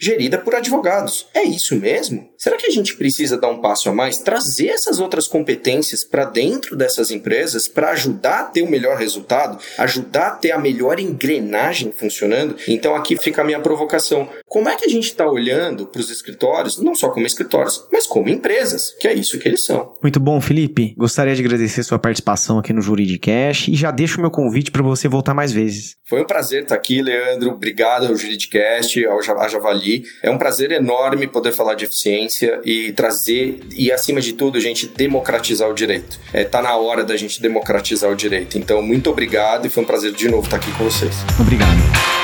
gerida 0.00 0.38
por 0.38 0.54
advogados. 0.54 1.26
É 1.34 1.42
isso 1.42 1.76
mesmo? 1.76 2.28
Será 2.36 2.56
que 2.56 2.66
a 2.66 2.70
gente 2.70 2.96
precisa 2.96 3.38
dar 3.38 3.48
um 3.48 3.60
passo 3.60 3.88
a 3.88 3.92
mais, 3.92 4.18
trazer 4.18 4.68
essas 4.68 5.00
outras 5.00 5.26
competências 5.26 6.04
para 6.04 6.24
dentro 6.24 6.76
dessas 6.76 7.10
empresas 7.10 7.66
para 7.66 7.90
ajudar 7.92 8.40
a 8.40 8.44
ter 8.44 8.62
o 8.62 8.70
melhor 8.70 8.98
resultado, 8.98 9.58
ajudar 9.78 10.26
a 10.26 10.30
ter 10.32 10.52
a 10.52 10.58
melhor 10.58 11.00
engrenagem 11.00 11.90
funcionando? 11.90 12.56
Então 12.68 12.94
aqui 12.94 13.16
fica 13.16 13.40
a 13.40 13.44
minha 13.44 13.60
provocação. 13.60 14.28
Como 14.46 14.68
é 14.68 14.76
que 14.76 14.84
a 14.84 14.88
gente 14.88 15.06
está 15.06 15.26
olhando 15.26 15.86
para 15.86 16.00
os 16.00 16.10
escritórios, 16.10 16.78
não 16.78 16.94
só 16.94 17.08
como 17.08 17.26
escritórios, 17.26 17.86
mas 17.90 18.06
como 18.06 18.28
empresas, 18.28 18.94
que 19.00 19.08
é 19.08 19.14
isso 19.14 19.38
que 19.38 19.48
eles 19.48 19.64
são? 19.64 19.94
Muito 20.02 20.20
bom, 20.20 20.40
Felipe. 20.40 20.94
Gostaria 20.98 21.34
de 21.34 21.40
agradecer 21.40 21.82
sua 21.82 21.98
participação 21.98 22.58
aqui 22.58 22.72
no 22.72 22.82
Juridicast 22.82 23.70
e 23.70 23.74
já 23.74 23.90
deixo 23.90 24.18
o 24.18 24.20
meu 24.20 24.30
convite 24.30 24.70
para 24.70 24.82
você 24.82 25.08
voltar 25.08 25.34
mais 25.34 25.50
vezes. 25.50 25.96
Foi 26.06 26.20
um 26.20 26.26
prazer 26.26 26.64
estar 26.64 26.74
aqui, 26.74 27.00
Leandro. 27.00 27.50
Obrigado 27.50 28.06
ao 28.06 28.16
Juridicast, 28.16 29.03
ao 29.06 29.22
Javali. 29.22 30.04
É 30.22 30.30
um 30.30 30.38
prazer 30.38 30.72
enorme 30.72 31.26
poder 31.26 31.52
falar 31.52 31.74
de 31.74 31.84
eficiência 31.84 32.60
e 32.64 32.92
trazer, 32.92 33.60
e 33.76 33.92
acima 33.92 34.20
de 34.20 34.32
tudo, 34.32 34.58
a 34.58 34.60
gente 34.60 34.86
democratizar 34.86 35.68
o 35.68 35.74
direito. 35.74 36.18
É, 36.32 36.44
tá 36.44 36.62
na 36.62 36.76
hora 36.76 37.04
da 37.04 37.16
gente 37.16 37.40
democratizar 37.40 38.10
o 38.10 38.16
direito. 38.16 38.58
Então, 38.58 38.82
muito 38.82 39.10
obrigado 39.10 39.66
e 39.66 39.70
foi 39.70 39.82
um 39.82 39.86
prazer 39.86 40.12
de 40.12 40.28
novo 40.28 40.44
estar 40.44 40.56
aqui 40.56 40.70
com 40.72 40.84
vocês. 40.84 41.14
Obrigado. 41.40 42.23